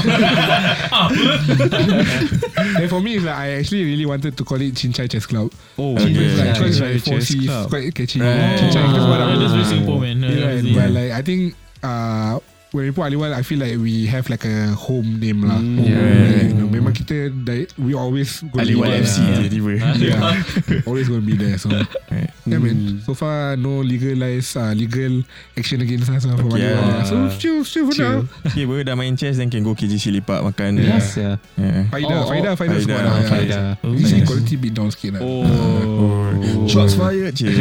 [2.78, 5.52] then for me, it's like I actually really wanted to call it Chinchai Chess Club.
[5.78, 6.10] Oh okay.
[6.14, 7.68] is like, Yeah, cause it's like four Chess C's, Club.
[7.70, 8.20] quite catchy.
[8.20, 8.58] Right.
[8.58, 11.54] Chinchai, that's what Ah, I'm That's very simple man Yeah, Yeah, but like I think
[11.82, 12.38] uh,
[12.76, 15.56] when we put Aliwal, I feel like we have like a home name lah.
[15.56, 15.80] Mm.
[15.80, 15.96] Yeah.
[15.96, 17.32] Like, you know, memang kita
[17.80, 19.00] we always gonna Aliwal be.
[19.00, 19.72] FC tiba-tiba.
[19.96, 21.56] Yeah, always gonna be there.
[21.56, 22.28] So Right.
[22.44, 23.00] yeah, man.
[23.08, 25.24] So far, no legalized uh, legal
[25.56, 26.84] action against us lah from Okay, Aliwal.
[26.84, 27.00] ah.
[27.08, 28.28] So chill, chill for now.
[28.44, 30.76] Okay, baru dah main chess then can go KGC lipat makan.
[30.76, 31.40] Yes, yeah.
[31.56, 31.88] Yeah.
[31.88, 33.24] Faida, Oh, Faida, oh, Faida, Faida, ah, lah.
[33.24, 33.60] Faida.
[33.80, 33.96] Yeah.
[33.96, 34.28] This Nice.
[34.28, 35.24] quality beat down sikit lah.
[35.24, 37.48] Oh, Shots fired je.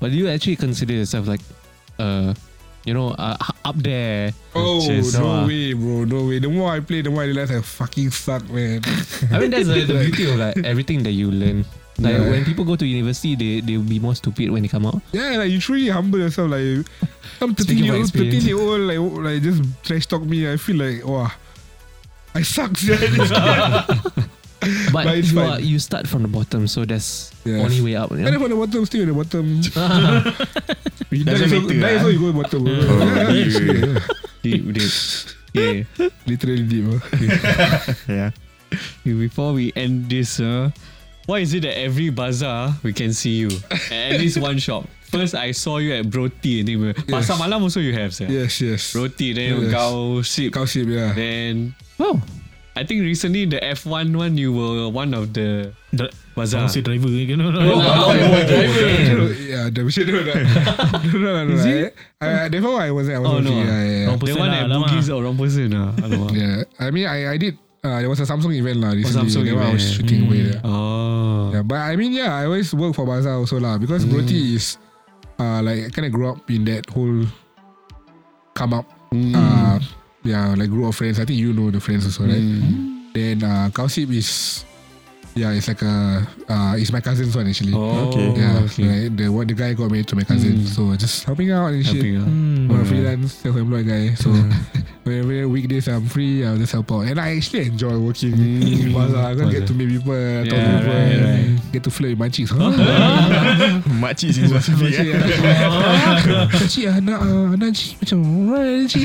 [0.00, 1.40] But do you actually consider yourself like,
[1.98, 2.34] uh,
[2.84, 4.32] you know, uh, up there?
[4.54, 5.46] Oh, no Ah.
[5.46, 6.38] way, bro, no way.
[6.38, 8.82] The more I play, the more I realize I fucking suck, man.
[9.30, 11.64] I mean, that's the, the beauty of like everything that you learn.
[12.00, 12.30] Like Yeah.
[12.30, 14.98] when people go to university, they they'll be more stupid when they come out.
[15.12, 16.50] Yeah, like you truly humble yourself.
[16.50, 16.88] Like
[17.38, 18.46] some 13 Speaking year from old, 13 experience.
[18.48, 20.50] year old, like, like just trash talk me.
[20.50, 21.30] I feel like, wow,
[22.34, 22.74] I suck.
[22.80, 22.96] sia.
[24.92, 25.50] But, But you fine.
[25.50, 27.58] are you start from the bottom, so that's Yes.
[27.64, 28.10] only way up.
[28.14, 28.30] And Yeah?
[28.30, 29.44] then from the bottom, still at the bottom.
[31.12, 32.00] You so, matter, die ah.
[32.00, 32.62] so you go bottom.
[32.64, 32.72] Oh,
[33.36, 34.00] yeah,
[34.40, 34.92] deep, deep.
[35.52, 35.84] Yeah.
[36.24, 36.86] literally deep.
[36.88, 37.02] ah.
[38.08, 38.30] yeah.
[39.04, 40.70] Before we end this, uh,
[41.28, 43.52] why is it that every bazaar we can see you
[43.92, 44.88] at least one shop?
[45.12, 46.64] First, I saw you at Broti.
[47.12, 48.24] Pasar Malam also you have, sir.
[48.32, 48.96] Yes, yes.
[48.96, 49.72] Roti, then Yes.
[49.76, 50.48] kau sip.
[50.56, 51.12] Kausip, yeah.
[51.12, 52.16] Then Oh,
[52.74, 56.68] I think recently the F1 one you were one of the Dri- bazaar.
[56.72, 57.68] Say driver you know, Yeah,
[59.68, 60.08] the shit.
[60.08, 61.52] No, no, no, no, no.
[61.54, 61.94] Is no, it?
[62.20, 63.16] I, I, that one I wasn't.
[63.16, 63.44] I Oh, wasn't.
[63.44, 63.50] no.
[63.60, 64.06] yeah, yeah, yeah.
[64.08, 64.70] Wrong The one lah, at.
[64.88, 65.92] Bugis or wrong person ah.
[66.00, 66.32] Alamak.
[66.32, 67.58] Yeah, I mean, I, I did.
[67.84, 69.28] Uh, there was a Samsung event lah recently.
[69.28, 69.96] Samsung that one I was event.
[70.00, 70.60] shooting away there.
[70.64, 71.50] Oh.
[71.52, 74.12] Yeah, but I mean, yeah, I always work for Bazaar also lah because Mm.
[74.16, 74.78] Broti is,
[75.36, 77.28] uh, like I kind of grew up in that whole
[78.56, 78.88] come up.
[79.12, 79.36] Mm.
[79.36, 79.76] Uh,
[80.24, 81.18] yeah, like group of friends.
[81.18, 82.40] I think you know the friends also, right?
[82.40, 83.12] Mm.
[83.12, 84.64] Then uh, Kausip is,
[85.34, 87.72] yeah, it's like a, uh, it's my cousin's one actually.
[87.74, 88.32] Oh, Okay.
[88.36, 88.82] yeah, okay.
[89.08, 90.68] like the what the guy got married to my cousin, Mm.
[90.68, 91.94] so just helping out and shit.
[91.96, 92.28] Helping out.
[92.28, 92.70] Hmm.
[92.70, 94.28] I'm a freelance self-employed guy, so
[95.02, 97.10] Whenever weekdays I'm free, I'll just help out.
[97.10, 99.32] And I actually enjoy working in bazaar.
[99.32, 101.72] I can get to meet people, talk to Yeah, people, right, right.
[101.74, 102.30] get to flirt with my.
[102.30, 102.70] Huh?
[103.98, 104.94] Makcik is specific.
[104.94, 105.58] Makcik, eh.
[105.66, 106.46] ah.
[106.70, 109.02] Cik anak anak cik macam alright cik.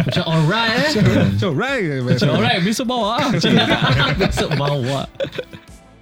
[0.00, 0.92] Macam alright eh.
[0.96, 1.84] Macam alright.
[2.00, 3.28] Macam alright besok bawa ah.
[4.16, 4.99] Besok bawa.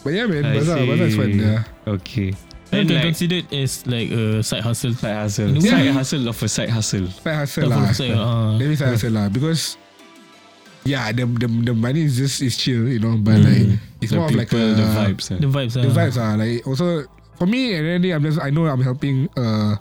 [0.04, 1.38] But yeah man, bazaar, bazaar is fun.
[1.38, 1.64] Yeah.
[1.86, 2.32] Okay.
[2.70, 4.92] And can like consider it as like a side hustle.
[4.92, 5.56] side hustle.
[5.56, 7.06] A Side hustle of a side hustle.
[7.08, 7.92] Side hustle lah.
[7.92, 8.56] side, ah.
[8.60, 9.76] Maybe side hustle lah because
[10.84, 13.16] yeah, the the the money is just is chill, you know.
[13.16, 15.32] But like it's The more of like people, a, the vibes.
[15.32, 15.38] eh.
[15.40, 15.74] The vibes.
[15.80, 15.96] The ah.
[15.96, 17.04] vibes are like also
[17.40, 17.72] for me.
[17.74, 19.76] At the end of the day, I'm just I know I'm helping uh,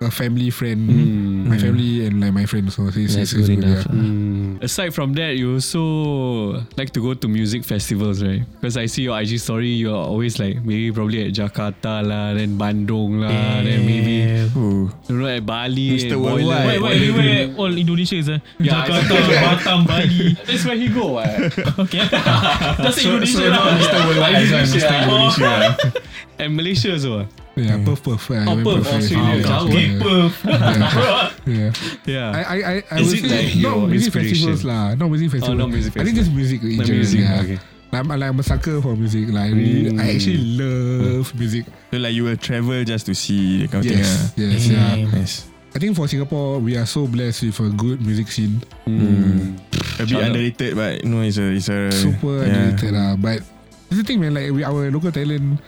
[0.00, 1.44] a family friend, Mm.
[1.52, 2.72] my family and like my friends.
[2.74, 3.64] So it's, That's it's, good it's good.
[3.68, 3.84] enough.
[3.84, 4.00] Yeah.
[4.00, 4.62] Mm.
[4.64, 8.40] Aside from that, you also like to go to music festivals, right?
[8.56, 12.56] Because I see your IG story, you're always like maybe probably at Jakarta lah, then
[12.56, 14.88] Bandung lah, then maybe Ooh.
[15.04, 16.16] you know at Bali, Mr.
[16.16, 16.48] Worldwide.
[16.64, 18.40] Why, why everywhere all Indonesia is eh?
[18.56, 20.32] Yeah, Jakarta, Batam, Bali.
[20.48, 21.20] That's where he go.
[21.20, 21.52] eh?
[21.76, 22.08] Okay.
[22.88, 23.76] Just Indonesia lah.
[23.76, 23.98] Mr.
[24.08, 24.80] Worldwide Mr.
[24.80, 25.52] Indonesia.
[26.40, 27.28] and Malaysia as well.
[27.56, 28.30] Yeah, Perth, Perth.
[28.30, 29.36] Yeah, Oh, I Perth, Perth, Australia.
[29.36, 29.44] yeah.
[29.44, 29.66] Jauh.
[29.68, 30.00] Okay, Yeah.
[30.00, 30.36] Perth.
[31.50, 31.70] Yeah.
[32.06, 32.30] Yeah.
[32.30, 34.94] I, I, I, I Is would it say like not your music festivals lah.
[34.94, 35.58] Not music festivals.
[35.58, 37.02] not music I think just music in The general.
[37.02, 37.20] music.
[37.20, 37.42] yeah.
[37.42, 37.58] Okay.
[37.92, 39.28] I'm, like, I'm a sucker for music.
[39.34, 40.14] Like I really, I Mm.
[40.14, 41.66] actually love music.
[41.90, 43.90] So like you will travel just to see that kind of.
[43.90, 45.10] Yes, yes, yeah.
[45.10, 45.50] Nice.
[45.74, 48.62] I think for Singapore, we are so blessed with a good music scene.
[48.86, 49.58] Mm.
[49.98, 50.26] A bit Shout out.
[50.30, 52.70] underrated, but no, it's a it's a Super yeah.
[52.70, 53.18] underrated lah.
[53.18, 53.42] But
[53.90, 54.34] that's the thing, man.
[54.38, 55.58] Like we, our local talent,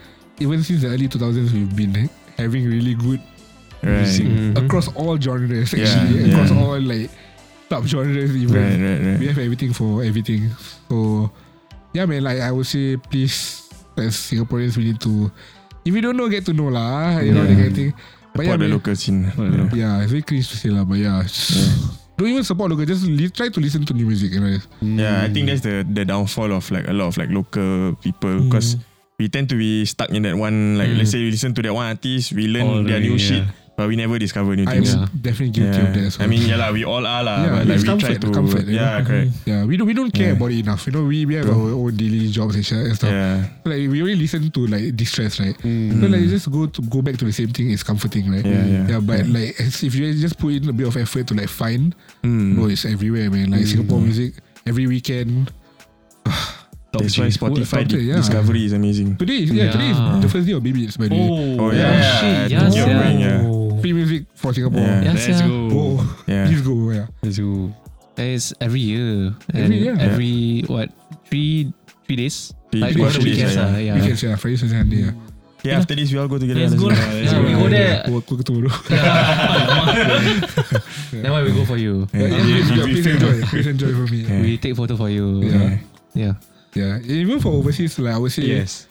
[0.43, 3.21] even since the early 2000s, we've been having really good
[3.83, 4.03] Right.
[4.07, 4.55] music Mhm.
[4.63, 5.71] across all genres.
[5.75, 6.31] Yeah, Actually, yeah.
[6.35, 7.09] across all like
[7.67, 8.55] sub genres, even.
[8.55, 9.19] Right, right, right.
[9.19, 10.51] We have everything for everything.
[10.87, 11.27] So
[11.91, 12.23] yeah, man.
[12.23, 13.67] Like I would say, please,
[13.99, 15.31] as Singaporeans, we need to.
[15.83, 17.19] If you don't know, get to know lah.
[17.19, 17.91] You know that kind of thing.
[18.33, 19.21] But yeah, Support the man, local scene.
[19.35, 19.69] know.
[19.75, 20.87] yeah, it's very cringe to say lah.
[20.87, 21.19] But yeah,
[22.15, 22.85] don't even support local.
[22.87, 24.31] Just li- try to listen to new music.
[24.31, 24.57] You know.
[24.79, 28.47] Yeah, I think that's the the downfall of like a lot of like local people
[28.47, 28.79] because
[29.23, 30.75] we tend to be stuck in that one.
[30.75, 33.15] Like let's say we listen to that one artist, we learn All the their new
[33.15, 33.55] way, shit, yeah.
[33.79, 34.91] but we never discover new I'm things.
[34.99, 35.07] Yeah.
[35.15, 36.03] definitely guilty of that.
[36.11, 36.29] as I well.
[36.35, 37.37] mean, yeah, lah, we all are lah.
[37.39, 39.07] Yeah, but like we try comfort, to, comfort, yeah, know.
[39.07, 39.31] correct.
[39.47, 40.35] Yeah, we don't we don't care Yeah.
[40.35, 40.83] about it enough.
[40.83, 43.15] You know, we, we have our own daily jobs and shit and stuff.
[43.15, 45.55] Yeah, Like we only listen to like distress, right?
[45.63, 46.03] Mm.
[46.03, 48.43] So like just go to go back to the same thing is comforting, right?
[48.43, 48.83] yeah, yeah.
[48.97, 51.47] Yeah, but like as- if you just put in a bit of effort to like
[51.47, 51.95] find,
[52.27, 52.59] Mm.
[52.59, 53.55] bro, it's everywhere, man.
[53.55, 54.35] Like Singapore music
[54.67, 55.47] every weekend.
[56.93, 58.15] That's why Spotify Top di- yeah.
[58.21, 59.17] discovery is amazing.
[59.17, 60.19] Today, is- yeah, today is Yeah.
[60.21, 61.25] the first day of Baby It's by the way.
[61.25, 62.85] Oh yeah, Oh, yeah, shit, I yes, yeah.
[62.85, 63.81] going, yeah.
[63.81, 64.79] Free music for Singapore.
[64.85, 65.01] Yeah.
[65.09, 65.47] Yes, Let's yeah.
[65.49, 65.57] go.
[65.73, 65.97] Oh,
[66.29, 66.45] Yeah.
[66.47, 66.75] please go.
[66.93, 67.07] Yeah.
[67.25, 67.73] Let's go.
[68.15, 69.33] It's every year.
[69.53, 69.97] Every year.
[69.97, 70.93] Every what?
[71.33, 71.73] Three
[72.05, 72.53] three days.
[72.69, 73.81] Three- like three days, weekends yeah, ah, yeah.
[73.81, 73.95] yeah.
[73.97, 74.35] Weekends, yeah.
[74.37, 75.01] Friday, Saturday, Sunday.
[75.09, 75.13] Yeah.
[75.63, 76.59] Yeah, after this we all go together.
[76.59, 76.93] Let's go go.
[76.93, 76.99] lah.
[77.15, 78.03] Yeah, we go there.
[78.11, 78.67] Work, work tomorrow.
[81.11, 82.03] Then why we go for you?
[82.13, 82.83] Yeah, Yeah.
[82.83, 83.41] we please enjoy.
[83.47, 84.19] Please enjoy for me.
[84.27, 84.41] Yeah.
[84.43, 85.41] We take photo for you.
[85.41, 85.55] Yeah.
[85.55, 85.77] Yeah.
[86.13, 86.33] Yeah,
[86.75, 88.87] even for overseas, like I would say, Yes.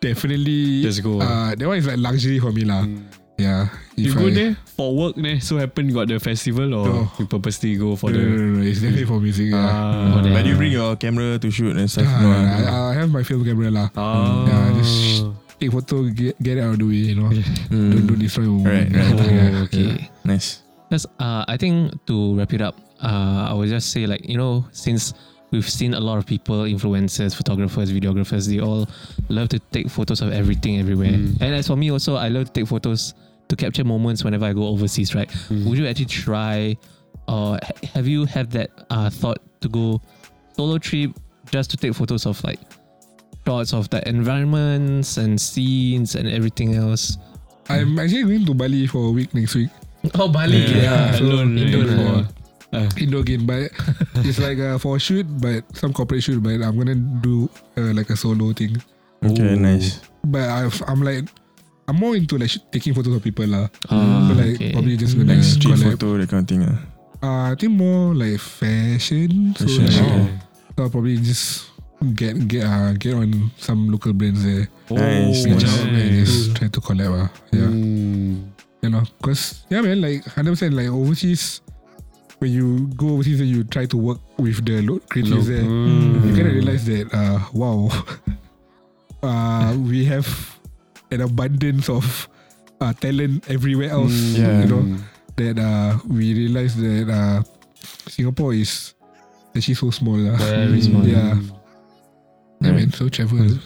[0.00, 0.82] definitely.
[0.82, 1.20] Just go.
[1.20, 2.84] Uh, that one is like luxury for me, lah.
[3.34, 3.66] Yeah.
[3.98, 5.42] You If go I- there for work, ne?
[5.42, 7.10] So happen you got the festival, or No.
[7.18, 8.30] you purposely go for No, no, the?
[8.30, 9.50] no, no, It's definitely for music.
[9.50, 9.58] Yeah.
[9.58, 10.30] Ah, there.
[10.32, 12.06] But you bring your camera to shoot and stuff.
[12.06, 12.94] Ah, no, I.
[12.94, 13.90] I have my film camera lah.
[13.98, 14.46] Ah.
[14.46, 15.26] Yeah, just
[15.58, 17.26] take photo, get, get it out of the way, you know.
[17.74, 17.90] Mm.
[17.90, 19.18] Don't, don't destroy your Right, right.
[19.18, 19.50] Yeah.
[19.50, 19.90] Oh, okay.
[20.22, 20.62] Nice.
[20.86, 24.38] Because uh, I think to wrap it up, uh, I would just say like you
[24.38, 25.10] know since
[25.54, 28.86] we've seen a lot of people, influencers, photographers, videographers, they all
[29.28, 31.12] love to take photos of everything everywhere.
[31.12, 31.40] Mm.
[31.40, 33.14] And as for me also, I love to take photos
[33.48, 35.14] to capture moments whenever I go overseas.
[35.14, 35.28] Right?
[35.28, 35.66] Mm.
[35.66, 36.76] Would you actually try,
[37.28, 37.58] or
[37.94, 40.02] have you had that uh, thought to go
[40.56, 41.12] solo trip
[41.50, 42.60] just to take photos of like
[43.46, 47.16] shots of the environments and scenes and everything else?
[47.68, 49.70] I'm actually going to Bali for a week next week.
[50.18, 50.58] Oh, Bali.
[50.58, 51.72] Yeah, so alone, right?
[51.72, 52.26] Indo
[52.74, 52.88] For- lah.
[52.98, 53.70] Indo again, but
[54.26, 57.46] it's like uh, for a shoot, but some corporate shoot, but I'm gonna do
[57.78, 58.76] uh, like a solo thing.
[59.22, 60.00] Okay, nice.
[60.26, 61.24] But I've, I'm like,
[61.88, 63.68] I'm more into like sh- taking photos of people lah.
[63.88, 64.72] Ah, so like okay.
[64.74, 65.96] probably just gonna Like street collab.
[65.96, 66.62] photo, that kind of thing.
[66.66, 66.78] ah.
[67.24, 69.56] Uh, I think more like fashion.
[69.56, 70.28] So, Fashion, like, okay.
[70.76, 71.72] so I'll probably just
[72.12, 74.68] get get uh, get on some local brands there.
[74.92, 75.62] Nice, And nice.
[75.64, 77.12] just, and just try to collab.
[77.16, 78.44] Uh, yeah, Mm.
[78.84, 81.64] you know, cause yeah, man, like hundred percent, like overseas.
[82.44, 86.28] When you go overseas and you try to work with the lo- creators there, Mm.
[86.28, 87.88] you kind of realize that uh, wow,
[89.24, 90.28] uh, we have
[91.10, 92.28] an abundance of
[92.84, 94.12] uh, talent everywhere else.
[94.12, 94.36] Mm.
[94.36, 94.60] Yeah.
[94.60, 94.84] You know
[95.40, 97.40] that uh, we realize that uh,
[98.12, 98.92] Singapore is
[99.56, 100.20] actually so small.
[100.20, 100.36] Uh.
[100.36, 101.00] Very small.
[101.08, 101.40] Yeah,
[102.60, 102.76] Right.
[102.76, 102.92] man.
[102.92, 103.56] So travel.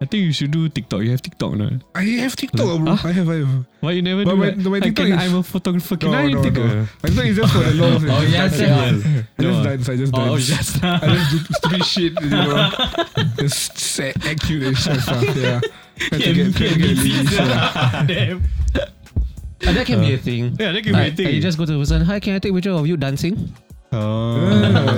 [0.00, 1.02] I think you should do TikTok.
[1.02, 1.70] You have TikTok now.
[1.94, 2.94] I have TikTok, bro.
[2.94, 3.08] Huh?
[3.08, 3.66] I have, I have.
[3.80, 4.56] Why you never But do my- that?
[4.70, 5.96] my I TikTok can, is- I'm a photographer.
[5.96, 6.62] Can No, I no, take no.
[6.62, 6.66] a-
[7.02, 8.04] My TikTok is just for the lols.
[8.04, 8.76] Oh, yes, yeah.
[8.76, 9.88] I just dance.
[9.88, 10.30] I just dance.
[10.30, 12.70] Oh, just I just do stupid shit, you know.
[13.38, 15.22] Just say, act cute and shit stuff.
[15.36, 15.60] Yeah.
[15.98, 18.04] Try to get, try to get leads, yeah.
[18.06, 18.42] Damn.
[18.74, 20.54] Uh, that can be a thing.
[20.58, 21.34] Yeah, that can be a Like, thing.
[21.34, 22.02] You just go to the person.
[22.02, 23.52] Hi, can I take a picture of you dancing?
[23.90, 24.36] Oh.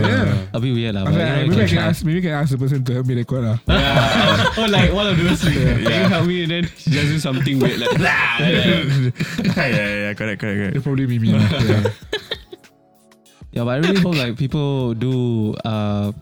[0.03, 0.51] Yeah.
[0.53, 1.03] A bit weird lah.
[1.03, 1.86] I but, like, you know, maybe I can try.
[1.86, 2.05] ask.
[2.05, 3.59] Maybe I can ask the person to help me record lah.
[4.59, 5.62] oh, like one of those things.
[5.62, 6.43] Can you help me?
[6.43, 7.99] And then she just do something weird like.
[8.03, 8.41] yeah,
[9.55, 10.74] yeah, yeah, correct, correct, correct.
[10.74, 11.47] It'll probably be me lah.
[11.62, 11.86] Yeah.
[13.51, 16.14] Yeah, but I really hope like people do uh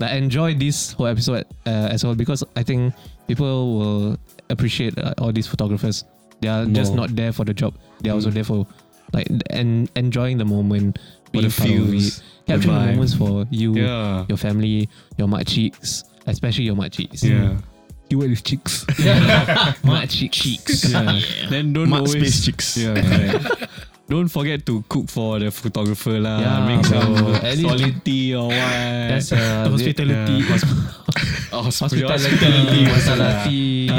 [0.00, 2.96] like enjoy this whole episode uh, as well because I think
[3.28, 4.16] people will
[4.48, 6.08] appreciate uh, all these photographers.
[6.40, 7.04] They are just More.
[7.04, 7.76] not there for the job.
[8.00, 8.64] They are also there for
[9.12, 13.14] like and enjoying the moment, For being the part of feels, it, capturing the moments
[13.14, 14.24] for you, Yeah.
[14.28, 17.22] your family, your mat cheeks, especially your mat cheeks.
[17.22, 17.56] Yeah.
[18.10, 18.82] Keyword is chicks.
[19.86, 20.84] mat cheeks.
[20.90, 21.20] yeah.
[21.48, 22.18] Then don't Mat always.
[22.18, 22.76] space chicks.
[22.76, 22.94] Yeah.
[23.38, 23.70] Correct.
[24.10, 26.42] don't forget to cook for the photographer lah.
[26.42, 28.58] Yeah, Make some solid tea or what.
[29.14, 30.42] That's uh, Hospitality.
[31.52, 33.90] Oh, hospitality, hospitality,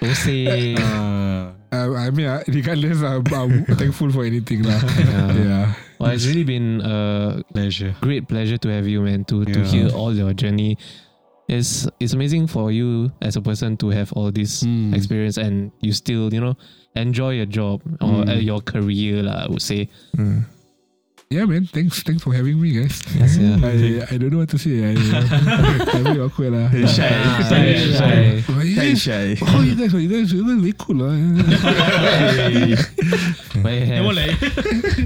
[0.00, 0.78] Dosai.
[0.78, 4.78] Uh, Uh, I mean, uh, regardless, I'm, I'm thankful for anything lah.
[4.94, 5.34] Yeah.
[5.34, 5.66] Yeah.
[5.98, 7.94] Well, it's really been a pleasure.
[8.00, 9.24] great pleasure to have you, man.
[9.30, 10.76] To to hear all your journey.
[11.48, 14.94] It's it's amazing for you as a person to have all this Mm.
[14.96, 16.56] experience and you still you know
[16.96, 18.40] enjoy your job or Mm.
[18.42, 19.44] your career lah.
[19.44, 19.88] I would say.
[20.16, 20.48] Mm.
[21.34, 21.66] Yeah, man.
[21.66, 23.02] Thanks, thanks for having me, guys.
[23.18, 23.58] Yes, yeah.
[23.58, 24.86] I, I don't know what to say.
[24.86, 26.70] I, uh, I'm very awkward uh.
[26.70, 26.86] lah.
[26.86, 27.10] Shy,
[27.42, 27.90] shy, shy.
[27.90, 28.44] shy.
[28.54, 31.10] Oh, you Shy, guys, oh, you guys, you guys, you guys very cool lah.
[33.66, 34.38] But yeah, like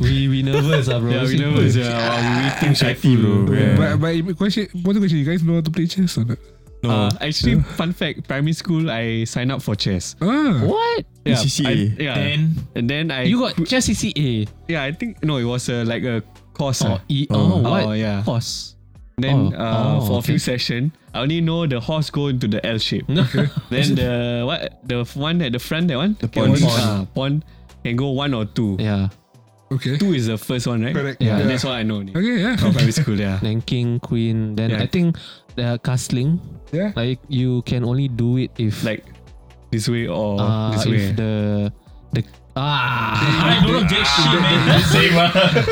[0.04, 1.16] we we nervous ah, bro.
[1.16, 1.72] Yeah, we nervous.
[1.72, 3.48] Yeah, we waiting Shy bro.
[3.48, 3.96] Yeah.
[3.96, 5.24] But, but question, what's the question?
[5.24, 6.36] You guys know how to play chess or not?
[6.82, 6.90] No.
[6.90, 10.14] Uh, actually, fun fact: primary school, I signed up for chess.
[10.22, 11.04] Ah, What?
[11.26, 11.66] Yeah, CCA.
[11.66, 12.40] I- yeah, then
[12.74, 14.46] and then I You got chess CCA?
[14.68, 14.84] yeah.
[14.86, 16.22] I think no, it was uh, like a
[16.54, 16.82] course.
[16.86, 17.00] Oh, ah.
[17.10, 17.58] e- Oh.
[17.58, 17.82] oh, what?
[17.84, 18.22] Oh, yeah.
[18.22, 18.74] Horse.
[19.18, 20.54] Then Oh, uh, oh, for a few okay.
[20.54, 23.06] session, I only know the horse go into the L shape.
[23.10, 26.54] then the what the one at the front that one the pawn.
[26.62, 27.42] uh, pawn
[27.82, 28.76] can go one or two.
[28.78, 29.08] yeah.
[29.74, 29.98] okay.
[29.98, 30.94] Two is the first one, right?
[30.94, 31.18] Correct.
[31.20, 31.46] Yeah, Yeah.
[31.50, 31.96] that's what I know.
[31.98, 32.14] only.
[32.14, 32.54] Okay, yeah.
[32.56, 33.42] From primary school, yeah.
[33.42, 34.54] Then king, queen.
[34.54, 34.82] Then Yeah.
[34.82, 35.18] I think
[35.58, 36.38] the castling.
[36.70, 36.94] Yeah.
[36.94, 39.02] Like you can only do it if Like
[39.74, 40.96] this way or uh, this way.
[40.96, 41.32] if the
[42.14, 42.22] the
[42.58, 44.58] ah I don't know jack shit man.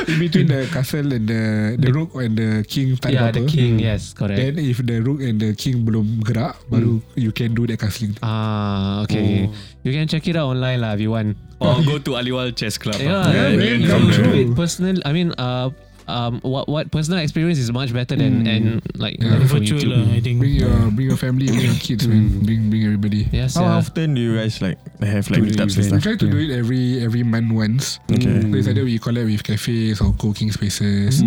[0.12, 1.42] In between the castle and the
[1.80, 3.50] the rook and the king tak yeah ada the apa.
[3.50, 4.38] king yes correct.
[4.38, 8.14] Then if the rook and the king belum gerak, baru you can do that castling.
[8.22, 9.48] ah okay,
[9.82, 11.36] you can check it out online lah if you want.
[11.56, 13.00] or go to Aliwal Chess Club.
[13.00, 13.32] Yeah, ah.
[13.32, 14.32] Yeah, man, you come do true.
[14.36, 15.00] it personal.
[15.08, 15.72] I mean, uh,
[16.08, 19.30] um, what what personal experience is much better than and like Yeah.
[19.32, 20.06] learning from Virtual YouTube.
[20.06, 20.38] lah, I think.
[20.38, 22.40] Bring your bring your family, bring your kids, man.
[22.46, 23.26] Bring bring everybody.
[23.32, 23.76] Yes, How yeah.
[23.82, 26.50] often do you guys like have like Do meetups and We try to do it
[26.54, 27.98] every every month once.
[28.10, 28.40] Okay.
[28.40, 31.22] So it's either we collab with cafes or co-working spaces.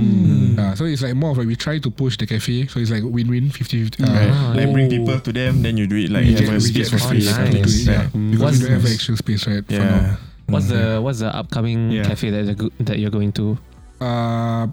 [0.58, 2.68] Uh, so it's like more of like we try to push the cafe.
[2.68, 4.00] So it's like win-win, 50-50.
[4.00, 4.30] Uh, Right.
[4.32, 4.96] Ah, like bring oh.
[4.96, 7.22] people to them, then you do it like we have a space for free.
[7.22, 7.46] space nice.
[7.46, 8.04] to do it, yeah.
[8.16, 8.32] Mm.
[8.32, 9.66] Because What's we don't have actual space, right?
[9.66, 9.80] for now.
[9.80, 10.16] Yeah.
[10.50, 12.04] What's the what's the upcoming Yeah.
[12.10, 12.58] cafe that
[12.90, 13.60] that you're going to?
[14.02, 14.68] Uh,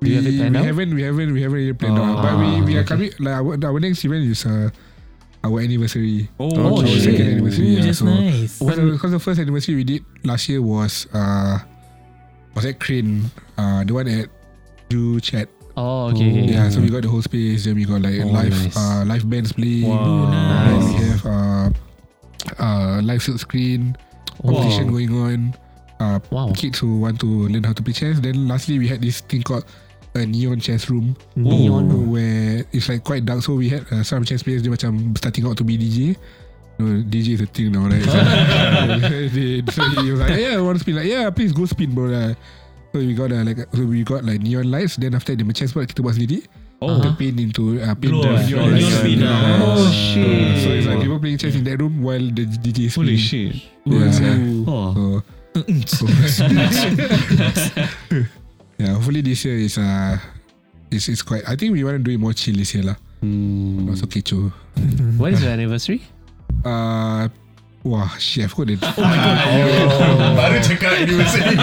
[0.00, 2.22] Do we, have we haven't we haven't we haven't really planned Oh, out.
[2.22, 4.70] But we, we are coming like our, our next event is uh,
[5.42, 6.28] our anniversary.
[6.38, 7.02] Oh, Oh, our shit.
[7.14, 7.66] second anniversary.
[7.66, 8.58] Ooh, yeah, that's so nice.
[8.62, 11.58] Because the, first anniversary we did last year was uh
[12.54, 14.30] was at Crane, uh the one at
[14.90, 15.48] Ju Chat.
[15.78, 16.26] Oh, okay.
[16.30, 16.52] okay.
[16.58, 17.64] Yeah, so we got the whole space.
[17.66, 18.74] Then we got like Oh, live nice.
[18.78, 19.86] uh live bands playing.
[19.90, 20.30] Wow.
[20.30, 20.86] Nice.
[20.90, 21.68] we have uh
[22.58, 23.94] uh live silk screen
[24.42, 25.54] competition going on.
[25.98, 26.52] Uh, Wow.
[26.54, 28.20] kids who want to learn how to play chess.
[28.22, 29.66] Then lastly we had this thing called
[30.14, 32.10] a neon chess room Neon.
[32.10, 33.42] where it's like quite dark.
[33.42, 36.14] So we had uh, some chess players dia macam starting out to be DJ.
[36.78, 37.98] No, DJ is a thing now, right?
[38.06, 38.14] So,
[39.34, 40.94] they, so he was like, yeah, I want to spin.
[40.94, 42.06] Like, yeah, please go spin, bro.
[42.06, 42.38] Like,
[42.94, 44.94] so we got uh, like so we got like neon lights.
[44.96, 46.46] Then after the chessboard kita buat sendiri.
[46.78, 47.02] Oh.
[47.02, 48.94] The paint into uh, paint Glow, the neon lights.
[49.02, 49.18] spin.
[49.26, 50.62] Oh shit.
[50.62, 53.26] So it's like people playing chess in that room while the DJ is Holy playing.
[53.26, 53.52] shit.
[53.82, 54.14] Yeah.
[54.70, 54.94] Oh.
[54.94, 55.02] So,
[58.78, 60.18] yeah, hopefully this year is uh
[60.90, 61.42] is is quite.
[61.48, 62.96] I think we want to do it more chill this year lah.
[63.20, 63.86] Hmm.
[63.86, 64.52] Not so kecoh.
[65.18, 66.02] When is your anniversary?
[66.64, 67.28] Uh,
[67.82, 68.86] wah, shit, I forgot the.
[68.86, 70.36] Oh my god.
[70.38, 71.54] Baru cakap anniversary.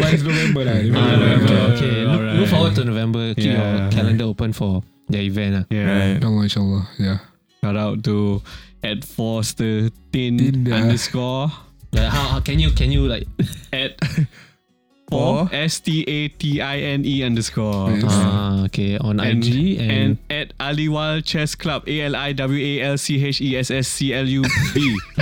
[0.00, 0.72] But it's November lah.
[0.76, 1.16] Ah, November.
[1.16, 1.56] November.
[1.74, 2.36] Okay, look, alright.
[2.36, 3.32] look forward to November.
[3.34, 5.52] Keep your calendar open for the event.
[5.56, 5.64] ah.
[5.72, 5.86] Yeah.
[5.88, 6.16] Right.
[6.20, 6.84] Inshallah, inshallah.
[7.00, 7.18] Yeah.
[7.64, 8.42] Shout out to
[8.84, 10.84] at Foster Tin Tin, yeah.
[10.84, 11.48] underscore
[11.94, 13.26] Like how, how can you can you like
[13.72, 13.94] at
[15.14, 17.90] underscore S T A T I N E underscore.
[17.92, 18.02] Yes.
[18.08, 18.98] Ah, okay.
[18.98, 22.98] On And, IG and and, at Aliwal Chess Club A L I W A L
[22.98, 24.42] C H E S S C L U
[24.74, 24.98] B.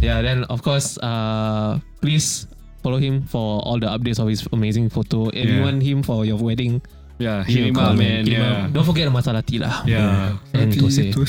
[0.00, 0.22] yeah.
[0.22, 2.46] Then of course, uh, please
[2.82, 5.28] follow him for all the updates of his amazing photo.
[5.30, 5.64] If you Yeah.
[5.64, 6.82] want him for your wedding,
[7.18, 8.26] Yeah, him call, up, man.
[8.26, 8.66] Him Yeah.
[8.66, 8.72] up.
[8.72, 9.82] Don't forget the masalati lah.
[9.88, 10.36] Yeah.
[10.52, 11.24] And Nanti to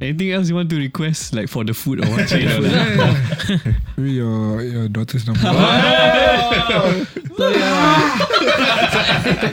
[0.00, 2.30] Anything else you want to request, like for the food or what?
[2.30, 3.16] You know, yeah,
[3.48, 3.58] yeah.
[3.96, 5.40] Maybe your your daughter's number.
[5.42, 5.48] So
[7.50, 8.18] yeah.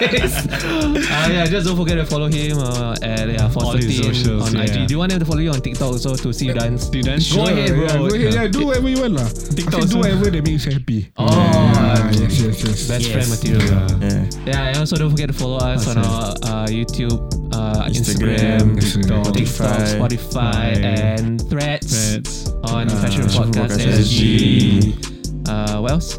[0.06, 4.54] uh, yeah, just don't forget to follow him uh, at yeah, All his Foster socials,
[4.54, 4.68] on IG.
[4.70, 4.86] yeah.
[4.86, 6.88] Do you want him to follow you on TikTok also to see you dance?
[6.90, 7.32] Do you dance?
[7.34, 7.84] Go ahead, bro.
[7.86, 9.28] Yeah, go ahead, yeah, do whatever you want lah.
[9.30, 11.12] TikTok Okay, do whatever that makes you happy.
[11.18, 12.88] Oh, Ah, yes, yes, yes.
[12.88, 13.14] best Yes.
[13.14, 13.88] friend material.
[14.02, 14.26] Yeah.
[14.46, 17.18] Yeah, and also don't forget to follow us on our uh, YouTube,
[17.54, 22.50] uh, Instagram, Instagram, TikTok, TikTok, Spotify, Spotify, and Threads Threads.
[22.72, 24.80] on uh, Fashion Podcast SG.
[24.82, 25.48] SG.
[25.48, 26.18] Uh, what else?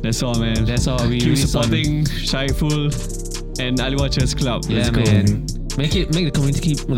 [0.00, 0.64] That's all, man.
[0.64, 1.06] That's all.
[1.08, 2.90] We Keep supporting Shaiful
[3.60, 4.64] and Ali Watchers Club.
[4.68, 5.02] Yeah, Let's go.
[5.04, 5.46] man.
[5.78, 6.86] Make it, make the community keep.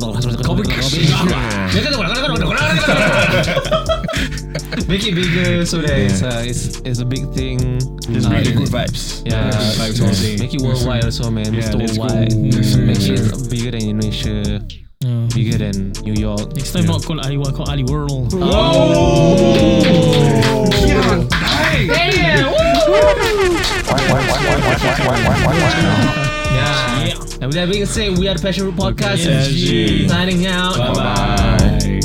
[4.88, 7.78] make it bigger so that it's, uh, it's it's a big thing.
[8.10, 9.22] Just Uh, bring good vibes.
[9.24, 10.36] Yeah, vibes day.
[10.38, 11.54] make it worldwide also, man.
[11.54, 11.78] Yeah, Mr.
[11.78, 12.34] Worldwide.
[12.36, 14.60] Make it bigger than Indonesia,
[15.04, 15.28] Yeah.
[15.34, 16.56] bigger than New York.
[16.56, 18.32] Next time not call Ali, what call Ali World.
[26.54, 27.10] Yeah.
[27.40, 29.26] And with that being said, we are the Passion Root Podcast.
[29.26, 30.08] SG.
[30.08, 30.76] Signing out.
[30.78, 32.04] Bye bye.